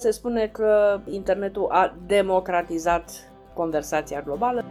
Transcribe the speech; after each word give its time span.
Se 0.00 0.10
spune 0.10 0.46
că 0.46 1.00
internetul 1.10 1.66
a 1.70 1.94
democratizat 2.06 3.10
conversația 3.54 4.20
globală. 4.20 4.64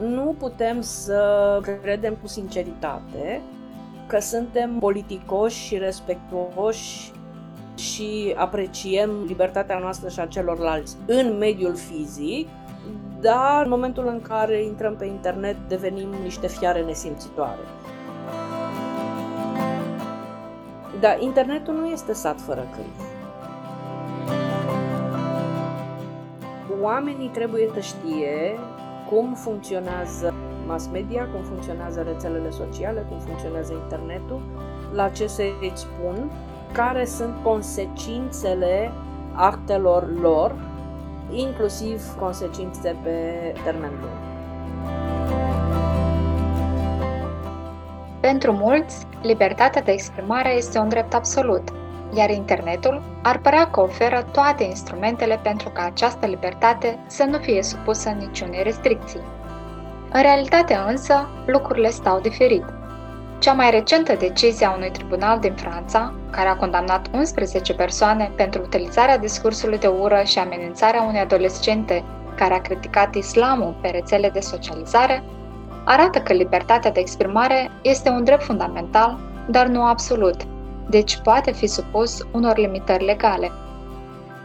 Nu 0.00 0.34
putem 0.38 0.80
să 0.80 1.60
credem 1.82 2.14
cu 2.14 2.26
sinceritate 2.26 3.40
că 4.06 4.18
suntem 4.18 4.78
politicoși 4.78 5.66
și 5.66 5.78
respectuoși 5.78 7.12
și 7.76 8.34
apreciem 8.36 9.10
libertatea 9.26 9.78
noastră 9.78 10.08
și 10.08 10.20
a 10.20 10.26
celorlalți 10.26 10.96
în 11.06 11.38
mediul 11.38 11.74
fizic, 11.74 12.48
dar 13.20 13.62
în 13.64 13.70
momentul 13.70 14.06
în 14.06 14.20
care 14.20 14.62
intrăm 14.62 14.96
pe 14.96 15.04
internet 15.04 15.56
devenim 15.68 16.08
niște 16.22 16.46
fiare 16.46 16.82
nesimțitoare. 16.82 17.60
Dar 21.02 21.20
internetul 21.20 21.74
nu 21.74 21.86
este 21.86 22.12
sat 22.12 22.40
fără 22.40 22.66
câini. 22.72 23.10
Oamenii 26.82 27.28
trebuie 27.28 27.70
să 27.74 27.80
știe 27.80 28.58
cum 29.10 29.34
funcționează 29.34 30.34
mass 30.66 30.88
media, 30.92 31.28
cum 31.32 31.42
funcționează 31.42 32.02
rețelele 32.02 32.50
sociale, 32.50 33.06
cum 33.08 33.18
funcționează 33.18 33.72
internetul, 33.72 34.40
la 34.94 35.08
ce 35.08 35.26
se 35.26 35.52
expun, 35.60 36.30
care 36.72 37.04
sunt 37.04 37.34
consecințele 37.42 38.92
actelor 39.32 40.20
lor, 40.20 40.54
inclusiv 41.30 42.14
consecințe 42.18 42.96
pe 43.02 43.52
termen 43.64 43.90
lung. 44.00 44.18
Pentru 48.20 48.52
mulți, 48.52 49.06
libertatea 49.22 49.82
de 49.82 49.92
exprimare 49.92 50.54
este 50.56 50.78
un 50.78 50.88
drept 50.88 51.14
absolut, 51.14 51.68
iar 52.14 52.30
internetul 52.30 53.02
ar 53.22 53.38
părea 53.38 53.70
că 53.70 53.80
oferă 53.80 54.26
toate 54.32 54.64
instrumentele 54.64 55.40
pentru 55.42 55.68
ca 55.68 55.84
această 55.84 56.26
libertate 56.26 56.98
să 57.06 57.24
nu 57.24 57.38
fie 57.38 57.62
supusă 57.62 58.08
niciunei 58.08 58.62
restricții. 58.62 59.20
În 60.12 60.22
realitate 60.22 60.78
însă, 60.88 61.28
lucrurile 61.46 61.88
stau 61.90 62.20
diferit. 62.20 62.64
Cea 63.38 63.52
mai 63.52 63.70
recentă 63.70 64.14
decizie 64.14 64.66
a 64.66 64.74
unui 64.74 64.90
tribunal 64.90 65.38
din 65.38 65.54
Franța, 65.54 66.14
care 66.30 66.48
a 66.48 66.56
condamnat 66.56 67.06
11 67.14 67.74
persoane 67.74 68.32
pentru 68.36 68.62
utilizarea 68.62 69.18
discursului 69.18 69.78
de 69.78 69.86
ură 69.86 70.22
și 70.24 70.38
amenințarea 70.38 71.02
unei 71.02 71.20
adolescente 71.20 72.04
care 72.36 72.54
a 72.54 72.60
criticat 72.60 73.14
islamul 73.14 73.76
pe 73.80 73.88
rețele 73.88 74.30
de 74.30 74.40
socializare, 74.40 75.22
arată 75.84 76.20
că 76.20 76.32
libertatea 76.32 76.90
de 76.90 77.00
exprimare 77.00 77.70
este 77.82 78.08
un 78.08 78.24
drept 78.24 78.42
fundamental, 78.42 79.18
dar 79.48 79.66
nu 79.66 79.84
absolut, 79.84 80.36
deci 80.88 81.20
poate 81.22 81.52
fi 81.52 81.66
supus 81.66 82.26
unor 82.32 82.56
limitări 82.56 83.04
legale. 83.04 83.50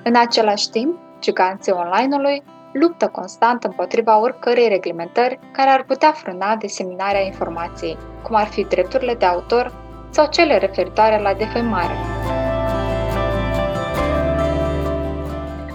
În 0.03 0.15
același 0.15 0.69
timp, 0.69 0.97
giganții 1.19 1.71
online-ului 1.71 2.43
luptă 2.71 3.07
constant 3.07 3.63
împotriva 3.63 4.19
oricărei 4.19 4.67
reglementări 4.67 5.39
care 5.51 5.69
ar 5.69 5.83
putea 5.83 6.11
frâna 6.11 6.55
diseminarea 6.55 7.25
informației, 7.25 7.97
cum 8.23 8.35
ar 8.35 8.45
fi 8.45 8.63
drepturile 8.63 9.13
de 9.13 9.25
autor 9.25 9.71
sau 10.09 10.27
cele 10.29 10.57
referitoare 10.57 11.21
la 11.21 11.33
defăimare. 11.33 11.95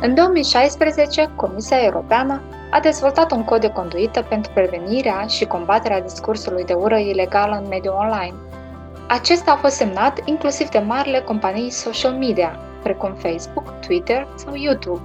În 0.00 0.14
2016, 0.14 1.30
Comisia 1.36 1.83
Europeană 1.83 2.40
a 2.72 2.80
dezvoltat 2.80 3.32
un 3.32 3.44
cod 3.44 3.60
de 3.60 3.68
conduită 3.68 4.22
pentru 4.22 4.52
prevenirea 4.54 5.26
și 5.26 5.44
combaterea 5.44 6.00
discursului 6.00 6.64
de 6.64 6.72
ură 6.72 6.96
ilegală 6.96 7.60
în 7.62 7.68
mediul 7.68 7.94
online. 7.94 8.34
Acesta 9.08 9.52
a 9.52 9.56
fost 9.56 9.74
semnat 9.74 10.20
inclusiv 10.24 10.68
de 10.68 10.78
marile 10.78 11.20
companii 11.20 11.70
social 11.70 12.12
media, 12.12 12.58
precum 12.82 13.14
Facebook, 13.14 13.80
Twitter 13.80 14.26
sau 14.34 14.54
YouTube. 14.54 15.00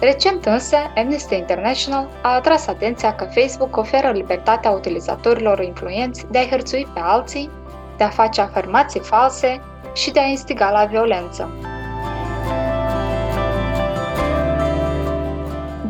Recent 0.00 0.44
însă, 0.44 0.76
Amnesty 0.96 1.34
International 1.34 2.08
a 2.22 2.34
atras 2.34 2.66
atenția 2.66 3.14
că 3.14 3.24
Facebook 3.24 3.76
oferă 3.76 4.10
libertatea 4.10 4.70
utilizatorilor 4.70 5.62
influenți 5.62 6.26
de 6.30 6.38
a 6.38 6.48
hărțui 6.48 6.86
pe 6.94 7.00
alții, 7.02 7.50
de 7.96 8.04
a 8.04 8.08
face 8.08 8.40
afirmații 8.40 9.00
false 9.00 9.60
și 9.92 10.10
de 10.10 10.20
a 10.20 10.26
instiga 10.26 10.70
la 10.70 10.84
violență. 10.84 11.50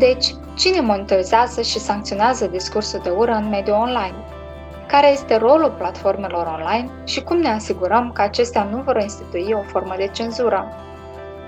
Deci, 0.01 0.35
cine 0.57 0.81
monitorizează 0.81 1.63
și 1.63 1.79
sancționează 1.79 2.47
discursul 2.47 3.01
de 3.03 3.11
ură 3.11 3.33
în 3.33 3.49
mediul 3.49 3.77
online? 3.77 4.15
Care 4.87 5.13
este 5.13 5.37
rolul 5.37 5.75
platformelor 5.79 6.47
online 6.47 6.91
și 7.05 7.23
cum 7.23 7.37
ne 7.37 7.49
asigurăm 7.49 8.13
că 8.13 8.23
acestea 8.23 8.63
nu 8.63 8.83
vor 8.83 8.97
institui 9.01 9.53
o 9.53 9.63
formă 9.63 9.95
de 9.97 10.11
cenzură? 10.13 10.67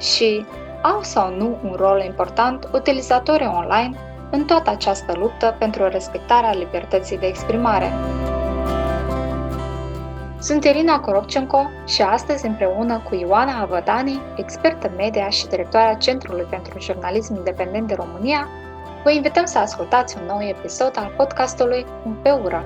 Și 0.00 0.46
au 0.82 1.02
sau 1.02 1.34
nu 1.36 1.58
un 1.64 1.74
rol 1.78 2.02
important 2.04 2.68
utilizatorii 2.72 3.52
online 3.56 3.96
în 4.30 4.44
toată 4.44 4.70
această 4.70 5.12
luptă 5.18 5.56
pentru 5.58 5.88
respectarea 5.88 6.52
libertății 6.52 7.18
de 7.18 7.26
exprimare. 7.26 7.92
Sunt 10.42 10.64
Irina 10.64 11.00
Koropchenko 11.00 11.70
și 11.86 12.02
astăzi 12.02 12.46
împreună 12.46 13.02
cu 13.08 13.14
Ioana 13.14 13.60
Avădani, 13.60 14.20
expertă 14.36 14.92
media 14.96 15.28
și 15.28 15.46
directoarea 15.46 15.94
Centrului 15.94 16.46
pentru 16.50 16.80
Jurnalism 16.80 17.34
Independent 17.34 17.88
de 17.88 17.94
România, 17.94 18.48
vă 19.04 19.10
invităm 19.10 19.44
să 19.44 19.58
ascultați 19.58 20.16
un 20.20 20.26
nou 20.26 20.42
episod 20.42 20.98
al 20.98 21.14
podcastului 21.16 21.86
Un 22.04 22.14
pe 22.22 22.30
ură. 22.30 22.64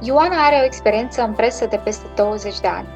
Ioana 0.00 0.36
are 0.46 0.60
o 0.62 0.64
experiență 0.64 1.22
în 1.22 1.32
presă 1.32 1.66
de 1.66 1.80
peste 1.84 2.06
20 2.16 2.60
de 2.60 2.68
ani. 2.68 2.88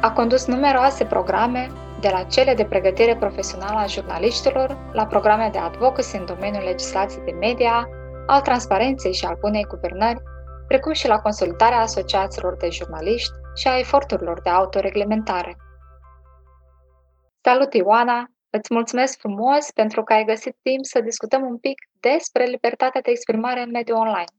A 0.00 0.10
condus 0.10 0.46
numeroase 0.46 1.04
programe 1.04 1.70
de 2.00 2.08
la 2.12 2.22
cele 2.22 2.54
de 2.54 2.64
pregătire 2.64 3.16
profesională 3.16 3.78
a 3.78 3.86
jurnaliștilor, 3.86 4.76
la 4.92 5.06
programe 5.06 5.48
de 5.52 5.58
advocacy 5.58 6.16
în 6.16 6.24
domeniul 6.24 6.64
legislației 6.64 7.24
de 7.24 7.36
media, 7.40 7.88
al 8.26 8.40
transparenței 8.40 9.12
și 9.12 9.24
al 9.24 9.36
bunei 9.40 9.66
guvernări, 9.68 10.22
precum 10.72 10.92
și 10.92 11.06
la 11.06 11.20
consultarea 11.20 11.78
asociațiilor 11.78 12.56
de 12.56 12.68
jurnaliști 12.70 13.32
și 13.54 13.68
a 13.68 13.78
eforturilor 13.78 14.40
de 14.40 14.50
autoreglementare. 14.50 15.56
Salut, 17.40 17.74
Ioana! 17.74 18.30
Îți 18.50 18.74
mulțumesc 18.74 19.18
frumos 19.18 19.70
pentru 19.70 20.02
că 20.02 20.12
ai 20.12 20.24
găsit 20.24 20.56
timp 20.62 20.84
să 20.84 21.00
discutăm 21.00 21.42
un 21.46 21.58
pic 21.58 21.74
despre 22.00 22.44
libertatea 22.44 23.00
de 23.00 23.10
exprimare 23.10 23.60
în 23.62 23.70
mediul 23.70 23.98
online. 23.98 24.32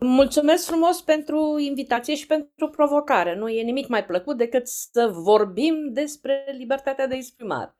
Mulțumesc 0.00 0.66
frumos 0.66 1.02
pentru 1.02 1.58
invitație 1.58 2.14
și 2.14 2.26
pentru 2.26 2.68
provocare. 2.70 3.34
Nu 3.34 3.48
e 3.48 3.62
nimic 3.62 3.88
mai 3.88 4.04
plăcut 4.04 4.36
decât 4.36 4.66
să 4.66 5.10
vorbim 5.12 5.74
despre 5.92 6.44
libertatea 6.58 7.06
de 7.06 7.14
exprimare. 7.14 7.76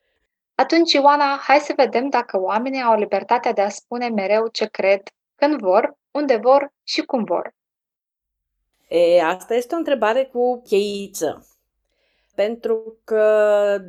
Atunci, 0.54 0.92
Ioana, 0.92 1.40
hai 1.42 1.58
să 1.58 1.72
vedem 1.76 2.08
dacă 2.08 2.40
oamenii 2.40 2.82
au 2.82 2.98
libertatea 2.98 3.52
de 3.52 3.60
a 3.60 3.68
spune 3.68 4.08
mereu 4.08 4.48
ce 4.48 4.66
cred, 4.66 5.02
când 5.34 5.60
vor, 5.60 5.98
unde 6.10 6.36
vor 6.36 6.72
și 6.82 7.02
cum 7.02 7.24
vor. 7.24 7.58
E, 8.92 9.22
asta 9.22 9.54
este 9.54 9.74
o 9.74 9.78
întrebare 9.78 10.24
cu 10.24 10.62
cheiță. 10.62 11.46
Pentru 12.34 12.98
că 13.04 13.24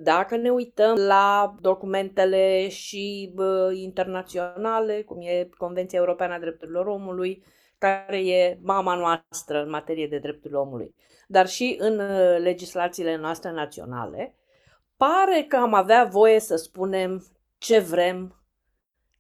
dacă 0.04 0.36
ne 0.36 0.50
uităm 0.50 0.96
la 0.96 1.56
documentele 1.62 2.70
și 2.70 3.32
bă, 3.36 3.72
internaționale, 3.76 5.02
cum 5.02 5.22
e 5.22 5.50
Convenția 5.58 6.00
Europeană 6.00 6.34
a 6.34 6.40
Drepturilor 6.40 6.86
Omului, 6.86 7.44
care 7.78 8.28
e 8.28 8.60
mama 8.62 8.96
noastră 8.96 9.62
în 9.62 9.70
materie 9.70 10.08
de 10.08 10.18
drepturile 10.18 10.60
omului, 10.60 10.96
dar 11.28 11.48
și 11.48 11.76
în 11.80 12.00
uh, 12.00 12.38
legislațiile 12.40 13.16
noastre 13.16 13.52
naționale, 13.52 14.36
pare 14.98 15.46
că 15.48 15.56
am 15.56 15.74
avea 15.74 16.04
voie 16.04 16.40
să 16.40 16.56
spunem 16.56 17.26
ce 17.58 17.80
vrem, 17.80 18.44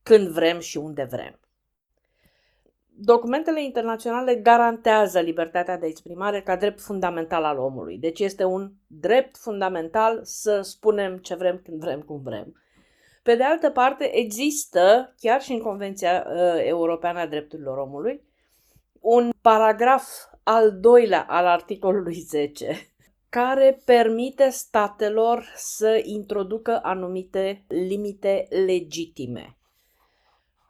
când 0.03 0.28
vrem 0.28 0.59
și 0.59 0.78
unde 0.78 1.03
vrem. 1.03 1.41
Documentele 3.03 3.63
internaționale 3.63 4.35
garantează 4.35 5.19
libertatea 5.19 5.78
de 5.78 5.85
exprimare 5.88 6.41
ca 6.41 6.56
drept 6.56 6.81
fundamental 6.81 7.44
al 7.44 7.57
omului. 7.57 7.98
Deci 7.98 8.19
este 8.19 8.44
un 8.44 8.71
drept 8.88 9.38
fundamental 9.38 10.19
să 10.24 10.62
spunem 10.62 11.18
ce 11.18 11.36
vrem, 11.36 11.62
când 11.63 11.80
vrem, 11.80 12.01
cum 12.01 12.21
vrem. 12.24 12.62
Pe 13.24 13.36
de 13.36 13.44
altă 13.44 13.69
parte, 13.69 14.18
există, 14.18 15.15
chiar 15.19 15.42
și 15.42 15.51
în 15.51 15.59
Convenția 15.59 16.25
uh, 16.27 16.65
Europeană 16.65 17.19
a 17.19 17.27
Drepturilor 17.27 17.77
Omului, 17.77 18.21
un 19.00 19.30
paragraf 19.42 20.07
al 20.44 20.80
doilea 20.80 21.25
al 21.30 21.45
articolului 21.45 22.15
10 22.15 22.92
care 23.30 23.81
permite 23.86 24.50
statelor 24.50 25.51
să 25.56 26.01
introducă 26.03 26.80
anumite 26.83 27.65
limite 27.68 28.48
legitime, 28.65 29.57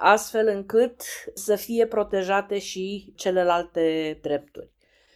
astfel 0.04 0.48
încât 0.48 1.02
să 1.34 1.56
fie 1.56 1.86
protejate 1.86 2.60
și 2.60 3.14
celelalte 3.16 4.18
drepturi. 4.22 4.72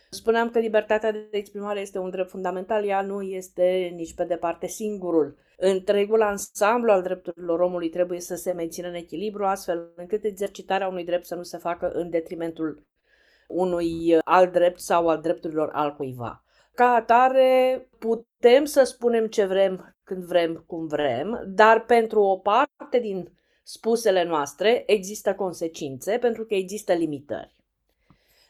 Spuneam 0.09 0.49
că 0.49 0.59
libertatea 0.59 1.11
de 1.11 1.27
exprimare 1.31 1.79
este 1.79 1.99
un 1.99 2.09
drept 2.09 2.29
fundamental, 2.29 2.85
ea 2.85 3.01
nu 3.01 3.21
este 3.21 3.91
nici 3.95 4.13
pe 4.13 4.23
departe 4.23 4.67
singurul. 4.67 5.37
Întregul 5.57 6.21
ansamblu 6.21 6.91
al 6.91 7.01
drepturilor 7.01 7.59
omului 7.59 7.89
trebuie 7.89 8.19
să 8.19 8.35
se 8.35 8.51
mențină 8.51 8.87
în 8.87 8.93
echilibru, 8.93 9.45
astfel 9.45 9.93
încât 9.95 10.23
exercitarea 10.23 10.87
unui 10.87 11.05
drept 11.05 11.25
să 11.25 11.35
nu 11.35 11.43
se 11.43 11.57
facă 11.57 11.91
în 11.91 12.09
detrimentul 12.09 12.83
unui 13.47 14.17
alt 14.23 14.51
drept 14.51 14.79
sau 14.79 15.07
al 15.07 15.21
drepturilor 15.21 15.69
al 15.73 15.95
cuiva. 15.95 16.43
Ca 16.73 16.85
atare, 16.85 17.87
putem 17.99 18.65
să 18.65 18.83
spunem 18.83 19.27
ce 19.27 19.45
vrem 19.45 19.95
când 20.03 20.23
vrem, 20.23 20.63
cum 20.67 20.87
vrem, 20.87 21.43
dar 21.47 21.85
pentru 21.85 22.21
o 22.21 22.37
parte 22.37 22.99
din 22.99 23.33
spusele 23.67 24.23
noastre 24.23 24.83
există 24.85 25.35
consecințe 25.35 26.17
pentru 26.17 26.45
că 26.45 26.53
există 26.53 26.93
limitări. 26.93 27.55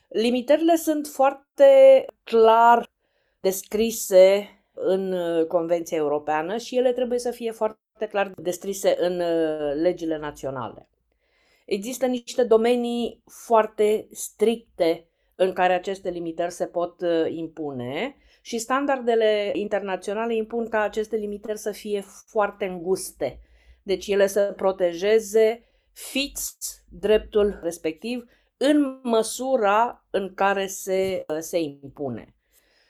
Limitările 0.07 0.75
sunt 0.75 1.07
foarte 1.07 2.05
clar 2.23 2.91
descrise 3.39 4.49
în 4.73 5.11
uh, 5.11 5.45
Convenția 5.45 5.97
Europeană 5.97 6.57
și 6.57 6.77
ele 6.77 6.93
trebuie 6.93 7.19
să 7.19 7.31
fie 7.31 7.51
foarte 7.51 8.07
clar 8.09 8.31
descrise 8.37 8.95
în 8.99 9.19
uh, 9.19 9.73
legile 9.81 10.17
naționale. 10.17 10.89
Există 11.65 12.05
niște 12.05 12.43
domenii 12.43 13.23
foarte 13.25 14.07
stricte 14.11 15.07
în 15.35 15.53
care 15.53 15.73
aceste 15.73 16.09
limitări 16.09 16.51
se 16.51 16.65
pot 16.65 17.01
uh, 17.01 17.25
impune 17.27 18.15
și 18.41 18.57
standardele 18.57 19.51
internaționale 19.53 20.35
impun 20.35 20.69
ca 20.69 20.81
aceste 20.81 21.15
limitări 21.15 21.57
să 21.57 21.71
fie 21.71 22.05
foarte 22.27 22.65
înguste. 22.65 23.39
Deci 23.85 24.07
ele 24.07 24.27
să 24.27 24.53
protejeze 24.55 25.63
fix 25.91 26.57
dreptul 26.89 27.59
respectiv 27.61 28.25
în 28.57 28.99
măsura 29.03 30.05
în 30.09 30.33
care 30.33 30.67
se, 30.67 31.25
se 31.39 31.59
impune. 31.59 32.35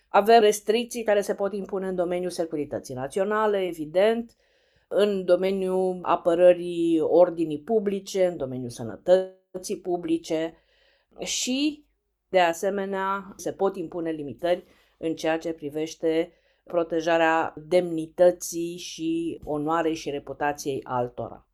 Avem 0.08 0.40
restricții 0.40 1.04
care 1.04 1.22
se 1.22 1.34
pot 1.34 1.54
impune 1.54 1.88
în 1.88 1.96
domeniul 1.96 2.30
securității 2.30 2.94
naționale, 2.94 3.66
evident, 3.66 4.36
în 4.88 5.26
domeniul 5.26 6.00
apărării 6.02 7.00
ordinii 7.00 7.62
publice, 7.62 8.26
în 8.26 8.38
domeniul 8.38 8.70
sănătății 8.70 9.80
publice 9.82 10.54
și, 11.20 11.86
de 12.30 12.40
asemenea, 12.40 13.34
se 13.36 13.52
pot 13.52 13.76
impune 13.76 14.12
limitări 14.12 14.64
în 14.98 15.16
ceea 15.16 15.38
ce 15.38 15.54
privește 15.54 16.32
protejarea 16.66 17.54
demnității 17.68 18.78
și 18.78 19.42
onoarei 19.44 19.96
și 19.96 20.10
reputației 20.10 20.84
altora. 20.84 21.48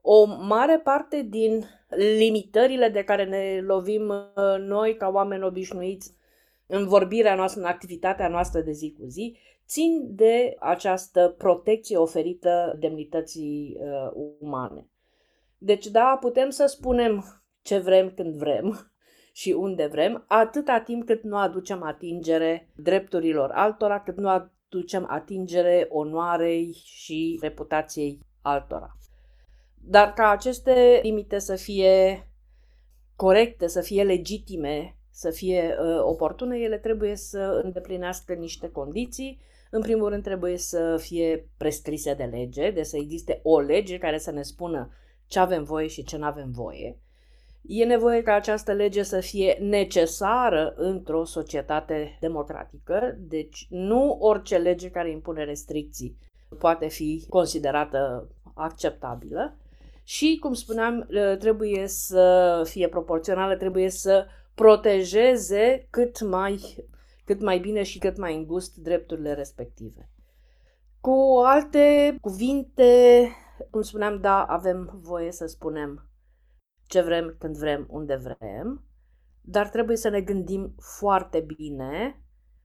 O 0.00 0.24
mare 0.24 0.78
parte 0.78 1.22
din 1.22 1.64
limitările 2.18 2.88
de 2.88 3.04
care 3.04 3.24
ne 3.24 3.60
lovim 3.60 4.08
uh, 4.08 4.58
noi 4.58 4.96
ca 4.96 5.08
oameni 5.08 5.44
obișnuiți 5.44 6.14
în 6.66 6.86
vorbirea 6.86 7.34
noastră, 7.34 7.60
în 7.60 7.66
activitatea 7.66 8.28
noastră 8.28 8.60
de 8.60 8.72
zi 8.72 8.94
cu 8.98 9.06
zi, 9.06 9.36
țin 9.66 10.14
de 10.14 10.56
această 10.58 11.34
protecție 11.38 11.96
oferită 11.96 12.76
demnității 12.78 13.76
uh, 13.80 14.32
umane. 14.38 14.88
Deci, 15.58 15.86
da, 15.86 16.16
putem 16.20 16.50
să 16.50 16.66
spunem 16.66 17.24
ce 17.62 17.78
vrem 17.78 18.12
când 18.16 18.34
vrem 18.34 18.93
și 19.36 19.50
unde 19.50 19.86
vrem, 19.86 20.24
atâta 20.28 20.80
timp 20.80 21.06
cât 21.06 21.22
nu 21.22 21.36
aducem 21.36 21.82
atingere 21.82 22.68
drepturilor 22.76 23.50
altora, 23.50 24.00
cât 24.00 24.16
nu 24.16 24.28
aducem 24.28 25.06
atingere 25.08 25.86
onoarei 25.90 26.72
și 26.84 27.38
reputației 27.42 28.18
altora. 28.42 28.96
Dar 29.74 30.12
ca 30.12 30.28
aceste 30.28 31.00
limite 31.02 31.38
să 31.38 31.56
fie 31.56 32.28
corecte, 33.16 33.66
să 33.66 33.80
fie 33.80 34.02
legitime, 34.02 34.96
să 35.10 35.30
fie 35.30 35.76
uh, 35.80 36.00
oportune, 36.02 36.58
ele 36.58 36.78
trebuie 36.78 37.16
să 37.16 37.60
îndeplinească 37.64 38.34
niște 38.34 38.68
condiții. 38.68 39.40
În 39.70 39.80
primul 39.80 40.08
rând 40.08 40.22
trebuie 40.22 40.56
să 40.56 40.96
fie 41.00 41.48
prescrise 41.56 42.14
de 42.14 42.24
lege, 42.24 42.70
de 42.70 42.82
să 42.82 42.96
existe 42.96 43.40
o 43.42 43.60
lege 43.60 43.98
care 43.98 44.18
să 44.18 44.30
ne 44.30 44.42
spună 44.42 44.90
ce 45.26 45.38
avem 45.38 45.64
voie 45.64 45.86
și 45.86 46.04
ce 46.04 46.16
nu 46.16 46.24
avem 46.24 46.50
voie. 46.50 46.98
E 47.66 47.84
nevoie 47.84 48.22
ca 48.22 48.34
această 48.34 48.72
lege 48.72 49.02
să 49.02 49.20
fie 49.20 49.58
necesară 49.60 50.74
într-o 50.76 51.24
societate 51.24 52.16
democratică, 52.20 53.16
deci 53.18 53.66
nu 53.70 54.16
orice 54.20 54.58
lege 54.58 54.90
care 54.90 55.10
impune 55.10 55.44
restricții 55.44 56.16
poate 56.58 56.88
fi 56.88 57.26
considerată 57.28 58.28
acceptabilă 58.54 59.56
și, 60.02 60.38
cum 60.40 60.52
spuneam, 60.52 61.08
trebuie 61.38 61.86
să 61.86 62.62
fie 62.68 62.88
proporțională, 62.88 63.56
trebuie 63.56 63.90
să 63.90 64.26
protejeze 64.54 65.86
cât 65.90 66.20
mai, 66.22 66.84
cât 67.24 67.40
mai 67.40 67.58
bine 67.58 67.82
și 67.82 67.98
cât 67.98 68.16
mai 68.16 68.36
îngust 68.36 68.76
drepturile 68.76 69.32
respective. 69.34 70.08
Cu 71.00 71.42
alte 71.44 72.16
cuvinte, 72.20 73.28
cum 73.70 73.82
spuneam, 73.82 74.20
da, 74.20 74.42
avem 74.42 74.98
voie 75.02 75.32
să 75.32 75.46
spunem 75.46 76.08
ce 76.94 77.00
vrem, 77.00 77.36
când 77.38 77.56
vrem, 77.56 77.86
unde 77.90 78.16
vrem, 78.16 78.84
dar 79.40 79.68
trebuie 79.68 79.96
să 79.96 80.08
ne 80.08 80.20
gândim 80.20 80.74
foarte 80.98 81.40
bine 81.40 82.22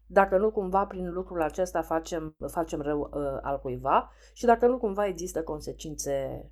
dacă 0.08 0.38
nu 0.38 0.52
cumva 0.52 0.86
prin 0.86 1.12
lucrul 1.12 1.42
acesta 1.42 1.82
facem, 1.82 2.36
facem 2.52 2.82
rău 2.82 3.00
uh, 3.00 3.40
al 3.42 3.60
cuiva 3.60 4.12
și 4.34 4.46
dacă 4.46 4.68
nu 4.68 4.78
cumva 4.78 5.06
există 5.06 5.44
consecințe, 5.44 6.46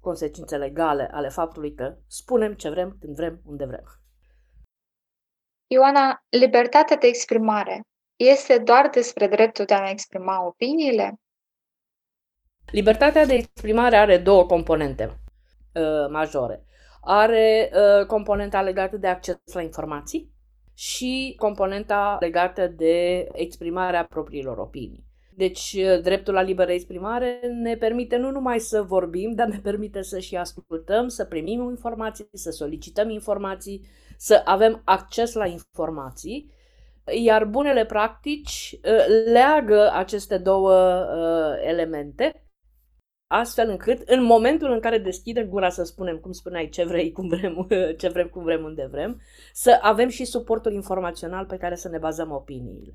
consecințe 0.00 0.56
legale 0.56 1.08
ale 1.12 1.28
faptului 1.28 1.74
că 1.74 1.96
spunem 2.06 2.54
ce 2.54 2.70
vrem, 2.70 2.96
când 3.00 3.14
vrem, 3.16 3.40
unde 3.44 3.64
vrem. 3.64 3.84
Ioana, 5.66 6.24
libertatea 6.28 6.96
de 6.96 7.06
exprimare 7.06 7.80
este 8.16 8.58
doar 8.58 8.88
despre 8.88 9.26
dreptul 9.26 9.64
de 9.64 9.74
a 9.74 9.82
ne 9.82 9.90
exprima 9.90 10.46
opiniile? 10.46 11.14
Libertatea 12.72 13.26
de 13.26 13.34
exprimare 13.34 13.96
are 13.96 14.18
două 14.18 14.46
componente 14.46 15.04
uh, 15.04 16.10
majore. 16.10 16.62
Are 17.00 17.70
uh, 17.72 18.06
componenta 18.06 18.60
legată 18.60 18.96
de 18.96 19.06
acces 19.06 19.36
la 19.52 19.62
informații 19.62 20.32
și 20.74 21.34
componenta 21.38 22.16
legată 22.20 22.66
de 22.66 23.28
exprimarea 23.32 24.04
propriilor 24.04 24.58
opinii. 24.58 25.06
Deci, 25.34 25.76
uh, 25.78 26.00
dreptul 26.02 26.34
la 26.34 26.42
liberă 26.42 26.72
exprimare 26.72 27.40
ne 27.62 27.76
permite 27.76 28.16
nu 28.16 28.30
numai 28.30 28.58
să 28.58 28.82
vorbim, 28.82 29.34
dar 29.34 29.48
ne 29.48 29.58
permite 29.62 30.02
să 30.02 30.18
și 30.18 30.36
ascultăm, 30.36 31.08
să 31.08 31.24
primim 31.24 31.68
informații, 31.68 32.28
să 32.32 32.50
solicităm 32.50 33.10
informații, 33.10 33.86
să 34.16 34.42
avem 34.44 34.80
acces 34.84 35.34
la 35.34 35.46
informații, 35.46 36.50
iar 37.22 37.44
bunele 37.44 37.84
practici 37.84 38.78
uh, 38.84 39.32
leagă 39.32 39.90
aceste 39.92 40.38
două 40.38 40.72
uh, 40.72 41.68
elemente 41.68 42.47
astfel 43.28 43.68
încât 43.68 44.08
în 44.08 44.22
momentul 44.22 44.70
în 44.70 44.80
care 44.80 44.98
deschidem 44.98 45.48
gura 45.48 45.68
să 45.68 45.82
spunem, 45.82 46.16
cum 46.16 46.32
spuneai, 46.32 46.68
ce 46.68 46.84
vrei, 46.84 47.12
cum 47.12 47.28
vrem, 47.28 47.68
ce 48.00 48.08
vrem, 48.08 48.28
cum 48.28 48.42
vrem, 48.42 48.64
unde 48.64 48.88
vrem, 48.90 49.20
să 49.52 49.78
avem 49.82 50.08
și 50.08 50.24
suportul 50.24 50.72
informațional 50.72 51.44
pe 51.44 51.56
care 51.56 51.74
să 51.74 51.88
ne 51.88 51.98
bazăm 51.98 52.30
opiniile. 52.30 52.94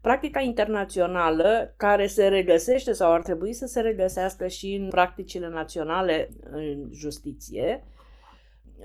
Practica 0.00 0.40
internațională, 0.40 1.74
care 1.76 2.06
se 2.06 2.28
regăsește 2.28 2.92
sau 2.92 3.12
ar 3.12 3.22
trebui 3.22 3.52
să 3.52 3.66
se 3.66 3.80
regăsească 3.80 4.46
și 4.46 4.74
în 4.74 4.88
practicile 4.88 5.48
naționale 5.48 6.28
în 6.50 6.88
justiție, 6.92 7.84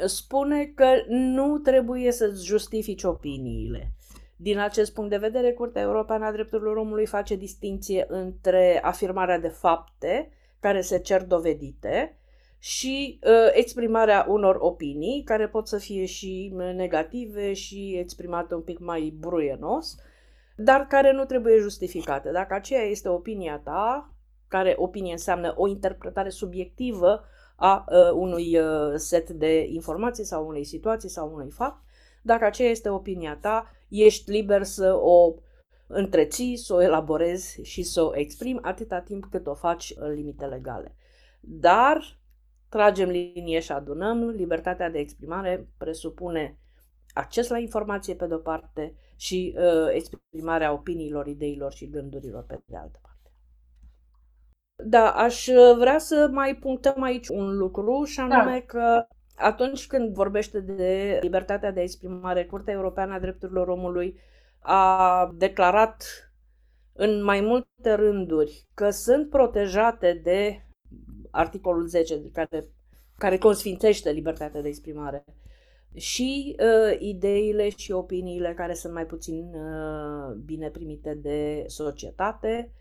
spune 0.05 0.65
că 0.65 0.87
nu 1.07 1.57
trebuie 1.57 2.11
să 2.11 2.33
justifici 2.43 3.03
opiniile. 3.03 3.91
Din 4.35 4.59
acest 4.59 4.93
punct 4.93 5.09
de 5.09 5.17
vedere, 5.17 5.51
Curtea 5.51 5.81
Europeană 5.81 6.25
a 6.25 6.31
Drepturilor 6.31 6.75
Omului 6.75 7.05
face 7.05 7.35
distinție 7.35 8.05
între 8.07 8.79
afirmarea 8.83 9.39
de 9.39 9.47
fapte 9.47 10.29
care 10.63 10.81
se 10.81 10.99
cer 10.99 11.23
dovedite 11.23 12.17
și 12.57 13.19
uh, 13.23 13.49
exprimarea 13.51 14.25
unor 14.29 14.57
opinii 14.59 15.23
care 15.23 15.47
pot 15.47 15.67
să 15.67 15.77
fie 15.77 16.05
și 16.05 16.53
negative 16.75 17.53
și 17.53 17.95
exprimate 17.99 18.55
un 18.55 18.61
pic 18.61 18.79
mai 18.79 19.13
bruienos, 19.19 19.95
dar 20.55 20.87
care 20.87 21.11
nu 21.11 21.25
trebuie 21.25 21.59
justificate. 21.59 22.31
Dacă 22.31 22.53
aceea 22.53 22.81
este 22.81 23.09
opinia 23.09 23.61
ta, 23.63 24.13
care 24.47 24.75
opinie 24.77 25.11
înseamnă 25.11 25.53
o 25.57 25.67
interpretare 25.67 26.29
subiectivă 26.29 27.23
a 27.55 27.85
uh, 27.87 28.11
unui 28.13 28.57
uh, 28.57 28.93
set 28.95 29.29
de 29.29 29.65
informații 29.69 30.23
sau 30.23 30.47
unei 30.47 30.63
situații 30.63 31.09
sau 31.09 31.31
unui 31.33 31.49
fapt, 31.49 31.81
dacă 32.21 32.45
aceea 32.45 32.69
este 32.69 32.89
opinia 32.89 33.37
ta, 33.41 33.71
ești 33.89 34.31
liber 34.31 34.63
să 34.63 34.93
o 34.93 35.33
întreții, 35.93 36.57
să 36.57 36.73
o 36.73 36.81
elaborezi 36.81 37.61
și 37.61 37.83
să 37.83 38.01
o 38.01 38.15
exprimi 38.15 38.59
atâta 38.61 38.99
timp 38.99 39.25
cât 39.25 39.47
o 39.47 39.53
faci 39.53 39.93
în 39.95 40.13
limite 40.13 40.45
legale. 40.45 40.95
Dar 41.39 42.19
tragem 42.69 43.09
linie 43.09 43.59
și 43.59 43.71
adunăm, 43.71 44.29
libertatea 44.29 44.89
de 44.89 44.99
exprimare 44.99 45.67
presupune 45.77 46.57
acces 47.13 47.49
la 47.49 47.57
informație 47.57 48.15
pe 48.15 48.27
de-o 48.27 48.37
parte 48.37 48.95
și 49.15 49.55
uh, 49.57 49.87
exprimarea 49.91 50.73
opiniilor, 50.73 51.27
ideilor 51.27 51.73
și 51.73 51.89
gândurilor 51.89 52.43
pe 52.43 52.59
de 52.65 52.77
altă 52.77 52.99
parte. 53.01 53.31
Da, 54.75 55.11
aș 55.11 55.47
vrea 55.77 55.97
să 55.97 56.29
mai 56.31 56.55
punctăm 56.55 57.01
aici 57.01 57.27
un 57.27 57.57
lucru 57.57 58.03
și 58.03 58.19
anume 58.19 58.51
da. 58.51 58.65
că 58.65 59.07
atunci 59.35 59.87
când 59.87 60.13
vorbește 60.13 60.59
de 60.59 61.19
libertatea 61.21 61.71
de 61.71 61.81
exprimare, 61.81 62.45
Curtea 62.45 62.73
Europeană 62.73 63.13
a 63.13 63.19
Drepturilor 63.19 63.67
Omului 63.67 64.19
a 64.63 65.31
declarat 65.35 66.03
în 66.93 67.23
mai 67.23 67.41
multe 67.41 67.93
rânduri 67.93 68.67
că 68.73 68.89
sunt 68.89 69.29
protejate 69.29 70.21
de 70.23 70.65
articolul 71.31 71.87
10 71.87 72.21
care, 72.33 72.67
care 73.17 73.37
consfințește 73.37 74.11
libertatea 74.11 74.61
de 74.61 74.67
exprimare. 74.67 75.25
și 75.95 76.55
uh, 76.59 76.99
ideile 76.99 77.69
și 77.69 77.91
opiniile 77.91 78.53
care 78.53 78.73
sunt 78.73 78.93
mai 78.93 79.05
puțin 79.05 79.53
uh, 79.53 80.35
bine 80.45 80.69
primite 80.69 81.13
de 81.13 81.63
societate 81.67 82.71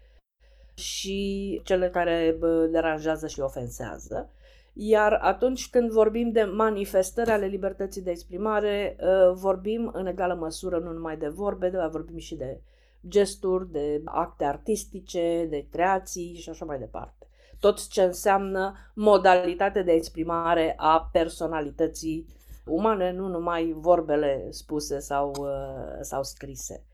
și 0.74 1.60
cele 1.64 1.90
care 1.90 2.36
uh, 2.40 2.68
deranjează 2.70 3.26
și 3.26 3.40
ofensează. 3.40 4.30
Iar 4.72 5.18
atunci 5.22 5.70
când 5.70 5.90
vorbim 5.90 6.30
de 6.30 6.42
manifestări 6.42 7.30
ale 7.30 7.46
libertății 7.46 8.02
de 8.02 8.10
exprimare, 8.10 8.96
uh, 9.00 9.34
vorbim 9.34 9.90
în 9.92 10.06
egală 10.06 10.34
măsură 10.34 10.78
nu 10.78 10.92
numai 10.92 11.16
de 11.16 11.28
vorbe, 11.28 11.68
dar 11.68 11.88
vorbim 11.88 12.18
și 12.18 12.34
de 12.34 12.60
gesturi, 13.08 13.70
de 13.70 14.02
acte 14.04 14.44
artistice, 14.44 15.46
de 15.50 15.66
creații 15.70 16.34
și 16.34 16.48
așa 16.48 16.64
mai 16.64 16.78
departe. 16.78 17.26
Tot 17.60 17.88
ce 17.88 18.02
înseamnă 18.02 18.74
modalitate 18.94 19.82
de 19.82 19.92
exprimare 19.92 20.74
a 20.76 21.08
personalității 21.12 22.26
umane, 22.66 23.12
nu 23.12 23.28
numai 23.28 23.74
vorbele 23.76 24.46
spuse 24.50 24.98
sau, 24.98 25.32
uh, 25.38 25.98
sau 26.00 26.22
scrise. 26.22 26.84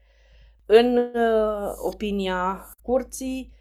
În 0.66 0.96
uh, 0.96 1.72
opinia 1.76 2.66
curții, 2.82 3.52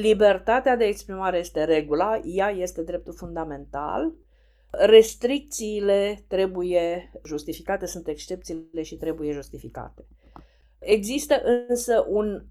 libertatea 0.00 0.76
de 0.76 0.84
exprimare 0.84 1.38
este 1.38 1.64
regula, 1.64 2.20
ea 2.24 2.50
este 2.50 2.82
dreptul 2.82 3.12
fundamental, 3.12 4.12
restricțiile 4.70 6.24
trebuie 6.28 7.12
justificate, 7.24 7.86
sunt 7.86 8.08
excepțiile 8.08 8.82
și 8.82 8.96
trebuie 8.96 9.32
justificate. 9.32 10.06
Există 10.78 11.42
însă 11.68 12.06
un 12.08 12.44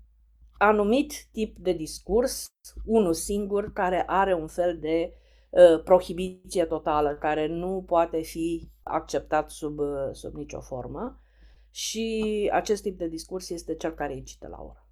anumit 0.58 1.14
tip 1.32 1.58
de 1.58 1.72
discurs, 1.72 2.48
unul 2.86 3.14
singur, 3.14 3.74
care 3.74 4.04
are 4.08 4.34
un 4.34 4.48
fel 4.48 4.78
de 4.80 5.14
uh, 5.50 5.84
prohibiție 5.84 6.66
totală, 6.66 7.16
care 7.16 7.48
nu 7.48 7.84
poate 7.88 8.22
fi 8.22 8.72
acceptat 8.84 9.50
sub, 9.50 9.80
uh, 9.80 10.10
sub 10.12 10.36
nicio 10.36 10.60
formă 10.60 11.20
și 11.72 12.50
acest 12.54 12.82
tip 12.82 12.98
de 12.98 13.08
discurs 13.08 13.50
este 13.50 13.76
cel 13.76 13.92
care 13.92 14.16
incită 14.16 14.48
la 14.48 14.62
oră. 14.62 14.86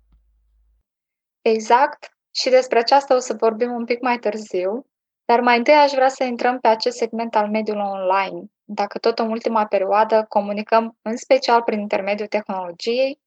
Exact. 1.41 2.18
Și 2.31 2.50
despre 2.50 2.79
aceasta 2.79 3.15
o 3.15 3.19
să 3.19 3.36
vorbim 3.39 3.71
un 3.71 3.86
pic 3.86 4.01
mai 4.01 4.17
târziu, 4.17 4.86
dar 5.25 5.39
mai 5.39 5.57
întâi 5.57 5.74
aș 5.74 5.91
vrea 5.91 6.09
să 6.09 6.24
intrăm 6.24 6.59
pe 6.59 6.67
acest 6.67 6.98
segment 6.98 7.36
al 7.36 7.50
mediului 7.50 7.83
online. 7.86 8.45
Dacă 8.63 8.98
tot 8.98 9.19
în 9.19 9.29
ultima 9.29 9.65
perioadă 9.65 10.25
comunicăm 10.29 10.98
în 11.01 11.17
special 11.17 11.62
prin 11.62 11.79
intermediul 11.79 12.27
tehnologiei, 12.27 13.19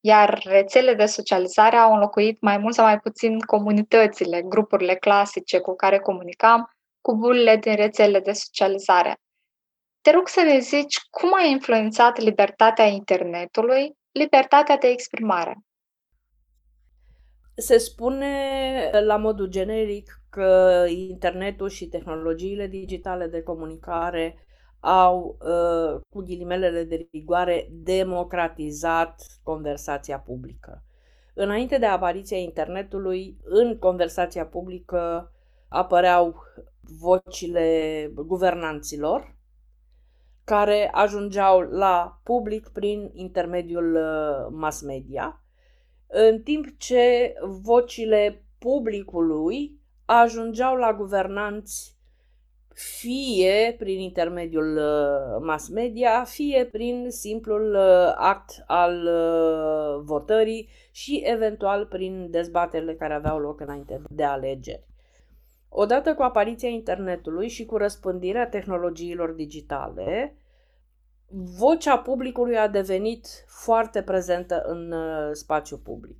iar 0.00 0.40
rețelele 0.44 0.94
de 0.94 1.06
socializare 1.06 1.76
au 1.76 1.92
înlocuit 1.92 2.40
mai 2.40 2.58
mult 2.58 2.74
sau 2.74 2.84
mai 2.84 2.98
puțin 2.98 3.38
comunitățile, 3.38 4.42
grupurile 4.42 4.94
clasice 4.94 5.58
cu 5.58 5.74
care 5.74 5.98
comunicam, 5.98 6.70
cu 7.00 7.16
bulile 7.16 7.56
din 7.56 7.74
rețelele 7.74 8.20
de 8.20 8.32
socializare. 8.32 9.16
Te 10.00 10.10
rog 10.10 10.28
să 10.28 10.40
ne 10.40 10.58
zici 10.58 10.98
cum 11.10 11.34
a 11.34 11.42
influențat 11.42 12.18
libertatea 12.18 12.84
internetului, 12.84 13.92
libertatea 14.12 14.76
de 14.76 14.88
exprimare. 14.88 15.56
Se 17.56 17.78
spune 17.78 18.90
la 19.04 19.16
modul 19.16 19.46
generic 19.46 20.20
că 20.30 20.84
internetul 20.88 21.68
și 21.68 21.88
tehnologiile 21.88 22.66
digitale 22.66 23.26
de 23.26 23.42
comunicare 23.42 24.46
au, 24.80 25.38
uh, 25.40 26.00
cu 26.08 26.22
ghilimelele 26.22 26.84
de 26.84 27.08
rigoare, 27.12 27.68
democratizat 27.70 29.22
conversația 29.42 30.18
publică. 30.18 30.84
Înainte 31.34 31.78
de 31.78 31.86
apariția 31.86 32.36
internetului, 32.36 33.36
în 33.44 33.78
conversația 33.78 34.46
publică 34.46 35.32
apăreau 35.68 36.34
vocile 37.00 38.10
guvernanților, 38.14 39.36
care 40.44 40.88
ajungeau 40.92 41.60
la 41.60 42.20
public 42.22 42.68
prin 42.68 43.10
intermediul 43.12 43.94
uh, 43.94 44.46
mass 44.50 44.82
media, 44.82 45.43
în 46.06 46.42
timp 46.42 46.66
ce 46.78 47.34
vocile 47.62 48.44
publicului 48.58 49.78
ajungeau 50.04 50.76
la 50.76 50.94
guvernanți 50.94 51.94
fie 52.74 53.74
prin 53.78 54.00
intermediul 54.00 54.76
uh, 54.76 55.42
mass 55.46 55.68
media, 55.68 56.24
fie 56.24 56.68
prin 56.72 57.06
simplul 57.08 57.74
uh, 57.74 58.12
act 58.16 58.64
al 58.66 59.06
uh, 59.06 60.02
votării 60.04 60.68
și 60.90 61.22
eventual 61.24 61.86
prin 61.86 62.30
dezbaterile 62.30 62.94
care 62.94 63.14
aveau 63.14 63.38
loc 63.38 63.60
înainte 63.60 64.02
de 64.08 64.24
alegeri. 64.24 64.86
Odată 65.68 66.14
cu 66.14 66.22
apariția 66.22 66.68
internetului 66.68 67.48
și 67.48 67.64
cu 67.64 67.76
răspândirea 67.76 68.48
tehnologiilor 68.48 69.30
digitale, 69.30 70.36
vocea 71.36 71.98
publicului 71.98 72.58
a 72.58 72.68
devenit 72.68 73.26
foarte 73.46 74.02
prezentă 74.02 74.62
în 74.66 74.94
spațiu 75.32 75.76
public. 75.76 76.16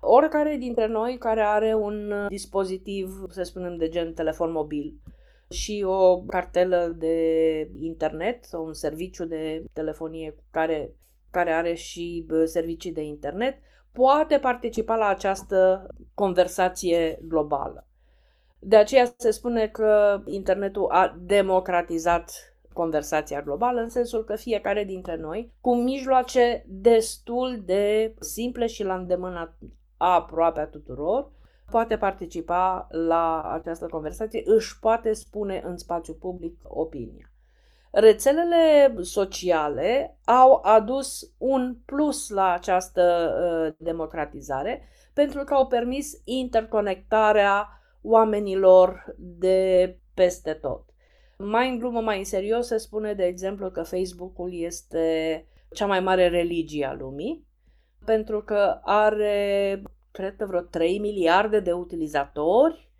Oricare 0.00 0.56
dintre 0.56 0.86
noi 0.86 1.18
care 1.18 1.40
are 1.40 1.74
un 1.74 2.26
dispozitiv, 2.28 3.24
să 3.30 3.42
spunem, 3.42 3.76
de 3.76 3.88
gen 3.88 4.14
telefon 4.14 4.52
mobil, 4.52 4.94
și 5.50 5.84
o 5.86 6.20
cartelă 6.22 6.94
de 6.96 7.70
internet 7.80 8.44
sau 8.44 8.64
un 8.64 8.72
serviciu 8.72 9.24
de 9.24 9.64
telefonie 9.72 10.34
care, 10.50 10.94
care 11.30 11.52
are 11.52 11.74
și 11.74 12.26
servicii 12.44 12.92
de 12.92 13.02
internet, 13.02 13.58
poate 13.92 14.38
participa 14.38 14.96
la 14.96 15.06
această 15.06 15.86
conversație 16.14 17.18
globală. 17.22 17.86
De 18.58 18.76
aceea 18.76 19.14
se 19.16 19.30
spune 19.30 19.68
că 19.68 20.22
internetul 20.26 20.86
a 20.90 21.16
democratizat 21.20 22.51
conversația 22.72 23.42
globală, 23.42 23.80
în 23.80 23.88
sensul 23.88 24.24
că 24.24 24.36
fiecare 24.36 24.84
dintre 24.84 25.16
noi, 25.16 25.52
cu 25.60 25.74
mijloace 25.76 26.64
destul 26.68 27.62
de 27.64 28.14
simple 28.20 28.66
și 28.66 28.84
la 28.84 28.94
îndemâna 28.94 29.54
aproape 29.96 30.60
a 30.60 30.66
tuturor, 30.66 31.30
poate 31.70 31.96
participa 31.96 32.86
la 32.90 33.42
această 33.42 33.86
conversație, 33.86 34.42
își 34.44 34.78
poate 34.78 35.12
spune 35.12 35.62
în 35.64 35.76
spațiu 35.76 36.14
public 36.14 36.58
opinia. 36.62 37.26
Rețelele 37.90 38.94
sociale 39.00 40.18
au 40.24 40.60
adus 40.62 41.32
un 41.38 41.76
plus 41.84 42.28
la 42.28 42.52
această 42.52 43.34
uh, 43.36 43.74
democratizare 43.78 44.88
pentru 45.12 45.44
că 45.44 45.54
au 45.54 45.66
permis 45.66 46.20
interconectarea 46.24 47.68
oamenilor 48.02 49.14
de 49.16 49.98
peste 50.14 50.52
tot. 50.52 50.91
Mai 51.44 51.68
în 51.68 51.78
glumă, 51.78 52.00
mai 52.00 52.18
în 52.18 52.24
serios, 52.24 52.66
se 52.66 52.76
spune, 52.76 53.14
de 53.14 53.24
exemplu, 53.24 53.70
că 53.70 53.82
Facebook-ul 53.82 54.54
este 54.54 55.46
cea 55.74 55.86
mai 55.86 56.00
mare 56.00 56.28
religie 56.28 56.86
a 56.86 56.94
lumii, 56.94 57.46
pentru 58.04 58.42
că 58.42 58.80
are 58.82 59.82
cred 60.10 60.36
că 60.36 60.46
vreo 60.46 60.60
3 60.60 60.98
miliarde 60.98 61.60
de 61.60 61.72
utilizatori, 61.72 62.90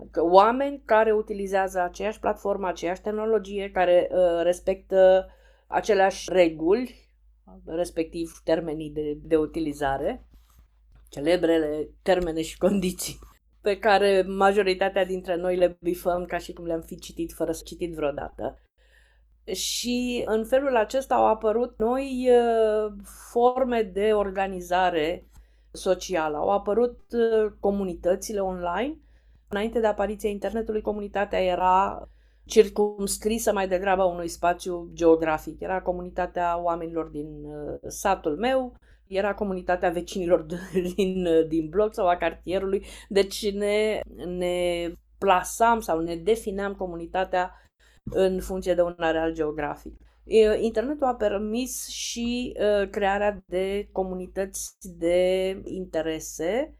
adică 0.00 0.24
oameni 0.24 0.82
care 0.84 1.12
utilizează 1.12 1.80
aceeași 1.80 2.20
platformă, 2.20 2.68
aceeași 2.68 3.00
tehnologie, 3.00 3.70
care 3.70 4.08
uh, 4.10 4.42
respectă 4.42 5.28
aceleași 5.66 6.32
reguli, 6.32 7.08
respectiv 7.64 8.40
termenii 8.44 8.90
de, 8.90 9.18
de 9.22 9.36
utilizare, 9.36 10.26
celebrele 11.08 11.88
termene 12.02 12.42
și 12.42 12.58
condiții 12.58 13.18
pe 13.68 13.78
care 13.78 14.24
majoritatea 14.26 15.04
dintre 15.04 15.36
noi 15.36 15.56
le 15.56 15.78
bifăm 15.80 16.24
ca 16.24 16.38
și 16.38 16.52
cum 16.52 16.64
le-am 16.64 16.80
fi 16.80 16.98
citit 16.98 17.32
fără 17.32 17.52
să 17.52 17.62
citit 17.64 17.94
vreodată. 17.94 18.58
Și 19.52 20.22
în 20.26 20.44
felul 20.44 20.76
acesta 20.76 21.14
au 21.14 21.26
apărut 21.26 21.74
noi 21.78 22.28
uh, 22.30 22.92
forme 23.30 23.82
de 23.82 24.12
organizare 24.12 25.26
socială. 25.70 26.36
Au 26.36 26.48
apărut 26.48 26.98
uh, 27.12 27.52
comunitățile 27.60 28.40
online. 28.40 28.98
Înainte 29.48 29.80
de 29.80 29.86
apariția 29.86 30.30
internetului, 30.30 30.80
comunitatea 30.80 31.42
era 31.42 32.08
circumscrisă 32.44 33.52
mai 33.52 33.68
degrabă 33.68 34.02
unui 34.02 34.28
spațiu 34.28 34.90
geografic. 34.92 35.60
Era 35.60 35.82
comunitatea 35.82 36.60
oamenilor 36.62 37.06
din 37.06 37.44
uh, 37.44 37.78
satul 37.86 38.36
meu, 38.36 38.76
era 39.08 39.34
comunitatea 39.34 39.90
vecinilor 39.90 40.46
din, 40.94 41.26
uh, 41.26 41.46
din 41.46 41.68
bloc 41.68 41.94
sau 41.94 42.08
a 42.08 42.16
cartierului, 42.16 42.84
deci 43.08 43.52
ne, 43.52 44.00
ne 44.26 44.88
plasam 45.18 45.80
sau 45.80 46.00
ne 46.00 46.16
defineam 46.16 46.74
comunitatea 46.74 47.52
în 48.10 48.40
funcție 48.40 48.74
de 48.74 48.82
un 48.82 48.94
areal 48.96 49.32
geografic. 49.32 49.94
Internetul 50.60 51.06
a 51.06 51.14
permis 51.14 51.86
și 51.86 52.56
crearea 52.90 53.42
de 53.46 53.88
comunități 53.92 54.76
de 54.98 55.50
interese. 55.64 56.74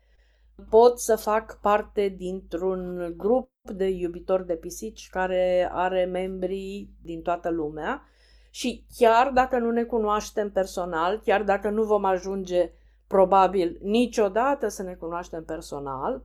Pot 0.71 1.01
să 1.01 1.17
fac 1.17 1.61
parte 1.61 2.09
dintr-un 2.09 3.15
grup 3.17 3.51
de 3.63 3.89
iubitori 3.89 4.47
de 4.47 4.57
pisici 4.57 5.09
care 5.11 5.69
are 5.73 6.05
membri 6.05 6.89
din 7.03 7.23
toată 7.23 7.51
lumea 7.51 8.03
și 8.51 8.85
chiar 8.97 9.31
dacă 9.31 9.59
nu 9.59 9.71
ne 9.71 9.83
cunoaștem 9.83 10.51
personal, 10.51 11.21
chiar 11.25 11.43
dacă 11.43 11.71
nu 11.71 11.83
vom 11.83 12.05
ajunge 12.05 12.73
probabil 13.07 13.79
niciodată 13.83 14.69
să 14.69 14.83
ne 14.83 14.95
cunoaștem 14.95 15.45
personal, 15.45 16.23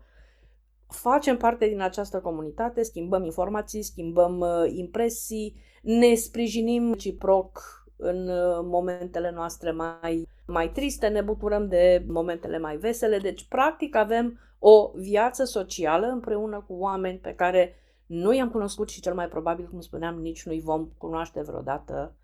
facem 0.88 1.38
parte 1.38 1.68
din 1.68 1.82
această 1.82 2.20
comunitate, 2.20 2.84
schimbăm 2.84 3.24
informații, 3.24 3.84
schimbăm 3.84 4.46
impresii, 4.66 5.56
ne 5.82 6.14
sprijinim 6.14 6.92
reciproc 6.92 7.84
în 7.96 8.28
uh, 8.28 8.60
momentele 8.64 9.32
noastre 9.32 9.72
mai, 9.72 10.28
mai 10.46 10.70
triste, 10.70 11.08
ne 11.08 11.22
bucurăm 11.22 11.68
de 11.68 12.06
momentele 12.08 12.60
mai 12.60 12.78
vesele, 12.78 13.18
deci 13.18 13.48
practic 13.48 13.96
avem 13.96 14.40
o 14.60 14.92
viață 14.96 15.44
socială 15.44 16.08
împreună 16.08 16.64
cu 16.68 16.74
oameni 16.74 17.18
pe 17.18 17.34
care 17.34 17.76
nu 18.14 18.34
i-am 18.34 18.50
cunoscut 18.50 18.90
și 18.90 19.02
cel 19.02 19.14
mai 19.14 19.28
probabil, 19.28 19.68
cum 19.68 19.80
spuneam, 19.80 20.22
nici 20.22 20.46
nu-i 20.46 20.62
vom 20.62 20.88
cunoaște 20.98 21.42
vreodată 21.42 22.16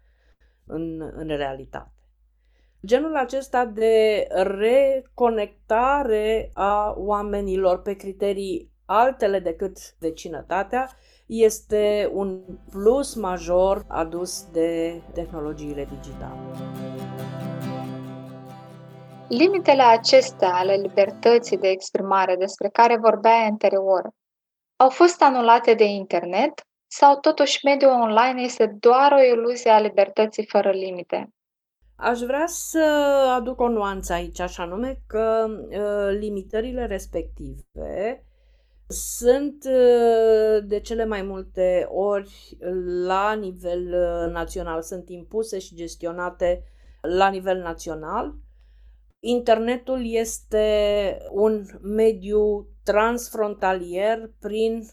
în, 0.65 1.12
în 1.15 1.27
realitate. 1.27 1.91
Genul 2.86 3.15
acesta 3.15 3.65
de 3.65 4.27
reconectare 4.60 6.50
a 6.53 6.93
oamenilor 6.98 7.81
pe 7.81 7.93
criterii 7.93 8.72
altele 8.86 9.39
decât 9.39 9.77
vecinătatea 10.00 10.89
este 11.25 12.10
un 12.13 12.41
plus 12.69 13.15
major 13.15 13.86
adus 13.88 14.48
de 14.51 15.01
tehnologiile 15.13 15.86
digitale. 15.86 16.39
Limitele 19.27 19.81
acestea 19.81 20.53
ale 20.53 20.74
libertății 20.74 21.58
de 21.58 21.67
exprimare 21.67 22.36
despre 22.36 22.69
care 22.69 22.98
vorbeai 22.98 23.48
anterior 23.50 24.17
au 24.79 24.89
fost 24.89 25.21
anulate 25.21 25.74
de 25.74 25.83
internet 25.83 26.62
sau 26.88 27.19
totuși 27.19 27.65
mediul 27.65 27.91
online 27.91 28.41
este 28.41 28.75
doar 28.79 29.12
o 29.12 29.21
iluzie 29.33 29.71
a 29.71 29.79
libertății 29.79 30.45
fără 30.45 30.71
limite? 30.71 31.33
Aș 31.95 32.19
vrea 32.19 32.45
să 32.48 32.83
aduc 33.36 33.59
o 33.59 33.67
nuanță 33.67 34.13
aici, 34.13 34.39
așa 34.39 34.65
nume 34.65 35.01
că 35.07 35.45
uh, 35.50 36.17
limitările 36.19 36.86
respective 36.86 38.24
sunt 38.88 39.63
uh, 39.63 40.63
de 40.63 40.79
cele 40.79 41.05
mai 41.05 41.21
multe 41.21 41.88
ori 41.91 42.57
la 43.05 43.33
nivel 43.33 43.93
uh, 43.93 44.31
național, 44.31 44.81
sunt 44.81 45.09
impuse 45.09 45.59
și 45.59 45.75
gestionate 45.75 46.63
la 47.01 47.29
nivel 47.29 47.57
național. 47.57 48.33
Internetul 49.20 50.02
este 50.06 51.18
un 51.32 51.66
mediu 51.82 52.68
transfrontalier 52.84 54.32
prin 54.40 54.84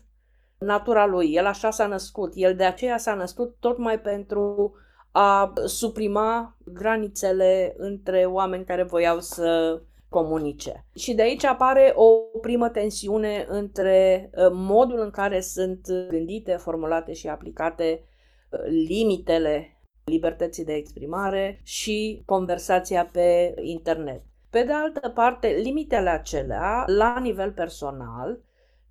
natura 0.59 1.07
lui. 1.07 1.35
El 1.35 1.47
așa 1.47 1.71
s-a 1.71 1.87
născut. 1.87 2.33
El 2.35 2.57
de 2.57 2.65
aceea 2.65 2.99
s-a 2.99 3.15
născut 3.15 3.57
tocmai 3.61 4.01
pentru 4.01 4.75
a 5.11 5.53
suprima 5.65 6.57
granițele 6.65 7.75
între 7.77 8.25
oameni 8.25 8.65
care 8.65 8.83
voiau 8.83 9.21
să 9.21 9.81
comunice. 10.09 10.87
Și 10.95 11.15
de 11.15 11.23
aici 11.23 11.45
apare 11.45 11.93
o 11.95 12.39
primă 12.41 12.69
tensiune 12.69 13.47
între 13.49 14.31
uh, 14.33 14.47
modul 14.53 15.01
în 15.01 15.11
care 15.11 15.41
sunt 15.41 15.87
gândite, 16.09 16.53
formulate 16.53 17.13
și 17.13 17.29
aplicate 17.29 18.03
uh, 18.51 18.61
limitele 18.89 19.76
libertății 20.11 20.65
de 20.65 20.73
exprimare 20.73 21.61
și 21.63 22.23
conversația 22.25 23.07
pe 23.07 23.55
internet. 23.63 24.23
Pe 24.51 24.63
de 24.63 24.73
altă 24.73 25.09
parte, 25.09 25.49
limitele 25.49 26.09
acelea, 26.09 26.85
la 26.87 27.19
nivel 27.19 27.53
personal, 27.53 28.41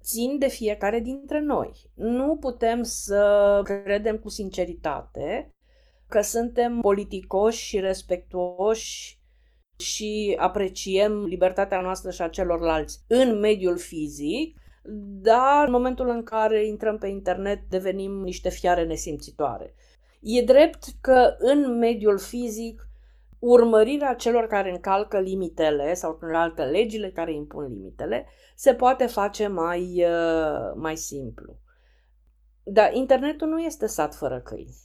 țin 0.01 0.37
de 0.37 0.47
fiecare 0.47 0.99
dintre 0.99 1.39
noi. 1.39 1.71
Nu 1.93 2.35
putem 2.35 2.83
să 2.83 3.61
credem 3.63 4.17
cu 4.17 4.29
sinceritate 4.29 5.49
că 6.07 6.21
suntem 6.21 6.79
politicoși 6.79 7.65
și 7.65 7.79
respectuoși 7.79 9.19
și 9.77 10.35
apreciem 10.39 11.25
libertatea 11.25 11.81
noastră 11.81 12.11
și 12.11 12.21
a 12.21 12.27
celorlalți 12.27 12.99
în 13.07 13.39
mediul 13.39 13.77
fizic, 13.77 14.57
dar 15.21 15.65
în 15.65 15.71
momentul 15.71 16.09
în 16.09 16.23
care 16.23 16.65
intrăm 16.65 16.97
pe 16.97 17.07
internet 17.07 17.59
devenim 17.69 18.11
niște 18.11 18.49
fiare 18.49 18.85
nesimțitoare. 18.85 19.73
E 20.27 20.41
drept 20.41 20.83
că 21.01 21.35
în 21.37 21.77
mediul 21.77 22.17
fizic 22.17 22.87
urmărirea 23.39 24.13
celor 24.13 24.47
care 24.47 24.71
încalcă 24.71 25.19
limitele 25.19 25.93
sau 25.93 26.17
încalcă 26.21 26.63
legile 26.63 27.11
care 27.11 27.33
impun 27.33 27.63
limitele 27.63 28.25
se 28.55 28.73
poate 28.73 29.05
face 29.05 29.47
mai, 29.47 30.03
uh, 30.03 30.73
mai 30.75 30.95
simplu. 30.95 31.55
Dar 32.63 32.93
internetul 32.93 33.47
nu 33.47 33.59
este 33.59 33.87
sat 33.87 34.15
fără 34.15 34.39
câini. 34.39 34.75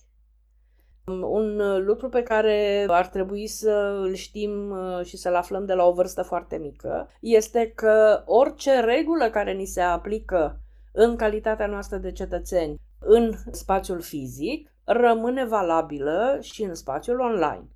Un 1.07 1.61
uh, 1.61 1.79
lucru 1.79 2.09
pe 2.09 2.23
care 2.23 2.87
ar 2.89 3.07
trebui 3.07 3.47
să 3.47 4.01
îl 4.03 4.15
știm 4.15 4.71
uh, 4.71 5.05
și 5.05 5.17
să-l 5.17 5.35
aflăm 5.35 5.65
de 5.65 5.75
la 5.75 5.85
o 5.85 5.93
vârstă 5.93 6.23
foarte 6.23 6.57
mică 6.57 7.09
este 7.21 7.73
că 7.75 8.23
orice 8.27 8.81
regulă 8.81 9.31
care 9.31 9.53
ni 9.53 9.67
se 9.67 9.81
aplică 9.81 10.61
în 10.93 11.17
calitatea 11.17 11.67
noastră 11.67 11.97
de 11.97 12.13
cetățeni 12.13 12.81
în 12.99 13.33
spațiul 13.51 14.01
fizic 14.01 14.71
rămâne 14.93 15.45
valabilă 15.45 16.39
și 16.41 16.63
în 16.63 16.75
spațiul 16.75 17.21
online. 17.21 17.69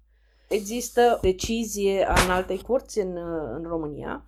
Există 0.49 1.19
decizie 1.23 2.07
a 2.09 2.23
înaltei 2.25 2.63
curți 2.63 2.99
în, 2.99 3.17
în 3.55 3.63
România 3.69 4.25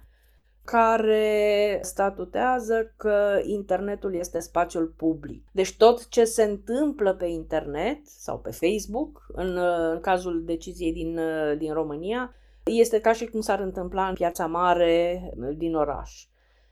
care 0.65 1.79
statutează 1.83 2.93
că 2.97 3.41
internetul 3.43 4.15
este 4.15 4.39
spațiul 4.39 4.95
public. 4.97 5.49
Deci 5.53 5.77
tot 5.77 6.09
ce 6.09 6.25
se 6.25 6.43
întâmplă 6.43 7.15
pe 7.15 7.27
internet 7.27 8.07
sau 8.07 8.39
pe 8.39 8.51
Facebook, 8.51 9.27
în, 9.29 9.57
în 9.93 10.01
cazul 10.01 10.45
deciziei 10.45 10.93
din, 10.93 11.21
din 11.59 11.73
România, 11.73 12.35
este 12.65 13.01
ca 13.01 13.13
și 13.13 13.27
cum 13.27 13.41
s-ar 13.41 13.61
întâmpla 13.61 14.09
în 14.09 14.15
piața 14.15 14.47
mare 14.47 15.31
din 15.57 15.75
oraș. 15.75 16.27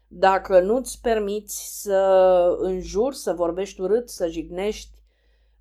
Dacă 0.08 0.60
nu-ți 0.60 1.00
permiți 1.00 1.82
să 1.82 2.46
înjuri, 2.58 3.16
să 3.16 3.32
vorbești 3.32 3.80
urât, 3.80 4.08
să 4.08 4.26
jignești 4.28 4.94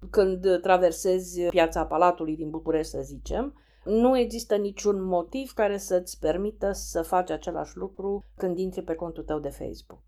când 0.10 0.62
traversezi 0.62 1.42
piața 1.42 1.86
Palatului 1.86 2.36
din 2.36 2.50
București, 2.50 2.92
să 2.92 3.02
zicem, 3.02 3.54
nu 3.84 4.18
există 4.18 4.56
niciun 4.56 5.04
motiv 5.04 5.52
care 5.52 5.78
să-ți 5.78 6.20
permită 6.20 6.72
să 6.72 7.02
faci 7.02 7.30
același 7.30 7.78
lucru 7.78 8.24
când 8.36 8.58
intri 8.58 8.82
pe 8.82 8.96
contul 8.96 9.24
tău 9.24 9.40
de 9.40 9.50
Facebook. 9.50 10.02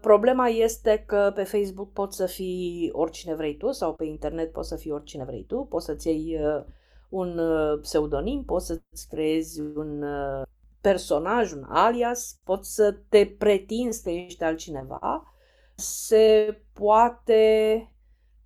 Problema 0.00 0.48
este 0.48 1.04
că 1.06 1.32
pe 1.34 1.42
Facebook 1.42 1.92
poți 1.92 2.16
să 2.16 2.26
fii 2.26 2.90
oricine 2.92 3.34
vrei 3.34 3.56
tu 3.56 3.70
sau 3.70 3.94
pe 3.94 4.04
internet 4.04 4.52
poți 4.52 4.68
să 4.68 4.76
fii 4.76 4.90
oricine 4.90 5.24
vrei 5.24 5.44
tu, 5.44 5.66
poți 5.70 5.84
să-ți 5.84 6.08
iei 6.08 6.44
uh, 6.44 6.64
un 7.08 7.38
uh, 7.38 7.78
pseudonim, 7.80 8.44
poți 8.44 8.66
să-ți 8.66 9.08
creezi 9.08 9.60
un 9.60 10.02
uh, 10.02 10.42
personaj, 10.80 11.52
un 11.52 11.64
alias, 11.68 12.40
poți 12.44 12.74
să 12.74 12.96
te 13.08 13.34
pretinzi 13.38 14.02
că 14.02 14.10
ești 14.10 14.42
altcineva. 14.42 15.34
Se 15.74 16.60
poate 16.72 17.91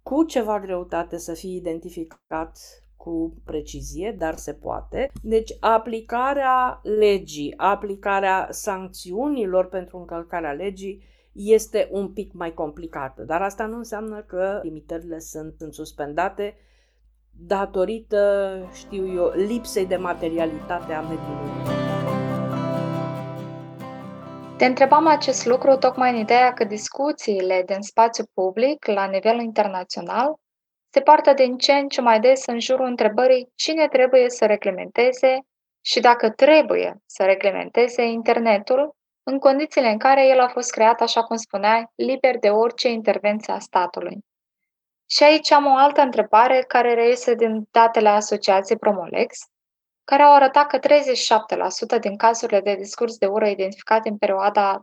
cu 0.09 0.25
ceva 0.25 0.61
greutate 0.61 1.19
să 1.19 1.35
fii 1.35 1.57
identificat 1.57 2.59
cu 2.97 3.35
precizie, 3.45 4.14
dar 4.19 4.35
se 4.35 4.53
poate. 4.53 5.11
Deci 5.23 5.57
aplicarea 5.61 6.81
legii, 6.83 7.55
aplicarea 7.57 8.47
sancțiunilor 8.51 9.69
pentru 9.69 9.99
încălcarea 9.99 10.53
legii 10.53 11.03
este 11.33 11.88
un 11.90 12.09
pic 12.09 12.33
mai 12.33 12.55
complicată, 12.55 13.23
dar 13.23 13.42
asta 13.42 13.66
nu 13.66 13.77
înseamnă 13.77 14.23
că 14.23 14.61
limitările 14.62 15.19
sunt, 15.19 15.55
sunt 15.59 15.75
suspendate 15.75 16.57
datorită, 17.31 18.57
știu 18.73 19.14
eu, 19.14 19.33
lipsei 19.35 19.87
de 19.87 19.97
materialitate 19.97 20.92
a 20.92 21.01
mediului. 21.01 21.95
Te 24.57 24.64
întrebam 24.64 25.07
acest 25.07 25.47
lucru 25.47 25.77
tocmai 25.77 26.11
în 26.11 26.16
ideea 26.16 26.53
că 26.53 26.64
discuțiile 26.64 27.62
din 27.66 27.81
spațiu 27.81 28.25
public 28.35 28.87
la 28.87 29.05
nivel 29.05 29.40
internațional 29.40 30.35
se 30.92 31.01
poartă 31.01 31.33
din 31.33 31.57
ce 31.57 31.73
în 31.73 31.88
ce 31.88 32.01
mai 32.01 32.21
des 32.21 32.47
în 32.47 32.61
jurul 32.61 32.87
întrebării 32.87 33.49
cine 33.55 33.88
trebuie 33.88 34.31
să 34.31 34.47
reglementeze 34.47 35.38
și 35.81 36.01
dacă 36.01 36.31
trebuie 36.31 36.97
să 37.07 37.25
reglementeze 37.25 38.03
internetul 38.03 38.95
în 39.23 39.38
condițiile 39.38 39.88
în 39.88 39.99
care 39.99 40.27
el 40.27 40.40
a 40.40 40.49
fost 40.49 40.71
creat, 40.71 41.01
așa 41.01 41.23
cum 41.23 41.37
spuneai, 41.37 41.87
liber 41.95 42.38
de 42.38 42.49
orice 42.49 42.88
intervenție 42.88 43.53
a 43.53 43.59
statului. 43.59 44.19
Și 45.11 45.23
aici 45.23 45.51
am 45.51 45.66
o 45.66 45.77
altă 45.77 46.01
întrebare 46.01 46.64
care 46.69 46.95
reiese 46.95 47.35
din 47.35 47.69
datele 47.71 48.09
Asociației 48.09 48.79
Promolex, 48.79 49.38
care 50.11 50.23
au 50.23 50.35
arătat 50.35 50.66
că 50.66 50.79
37% 50.79 52.01
din 52.01 52.16
cazurile 52.16 52.61
de 52.61 52.75
discurs 52.75 53.16
de 53.16 53.27
ură 53.27 53.47
identificate 53.47 54.09
în 54.09 54.16
perioada 54.16 54.83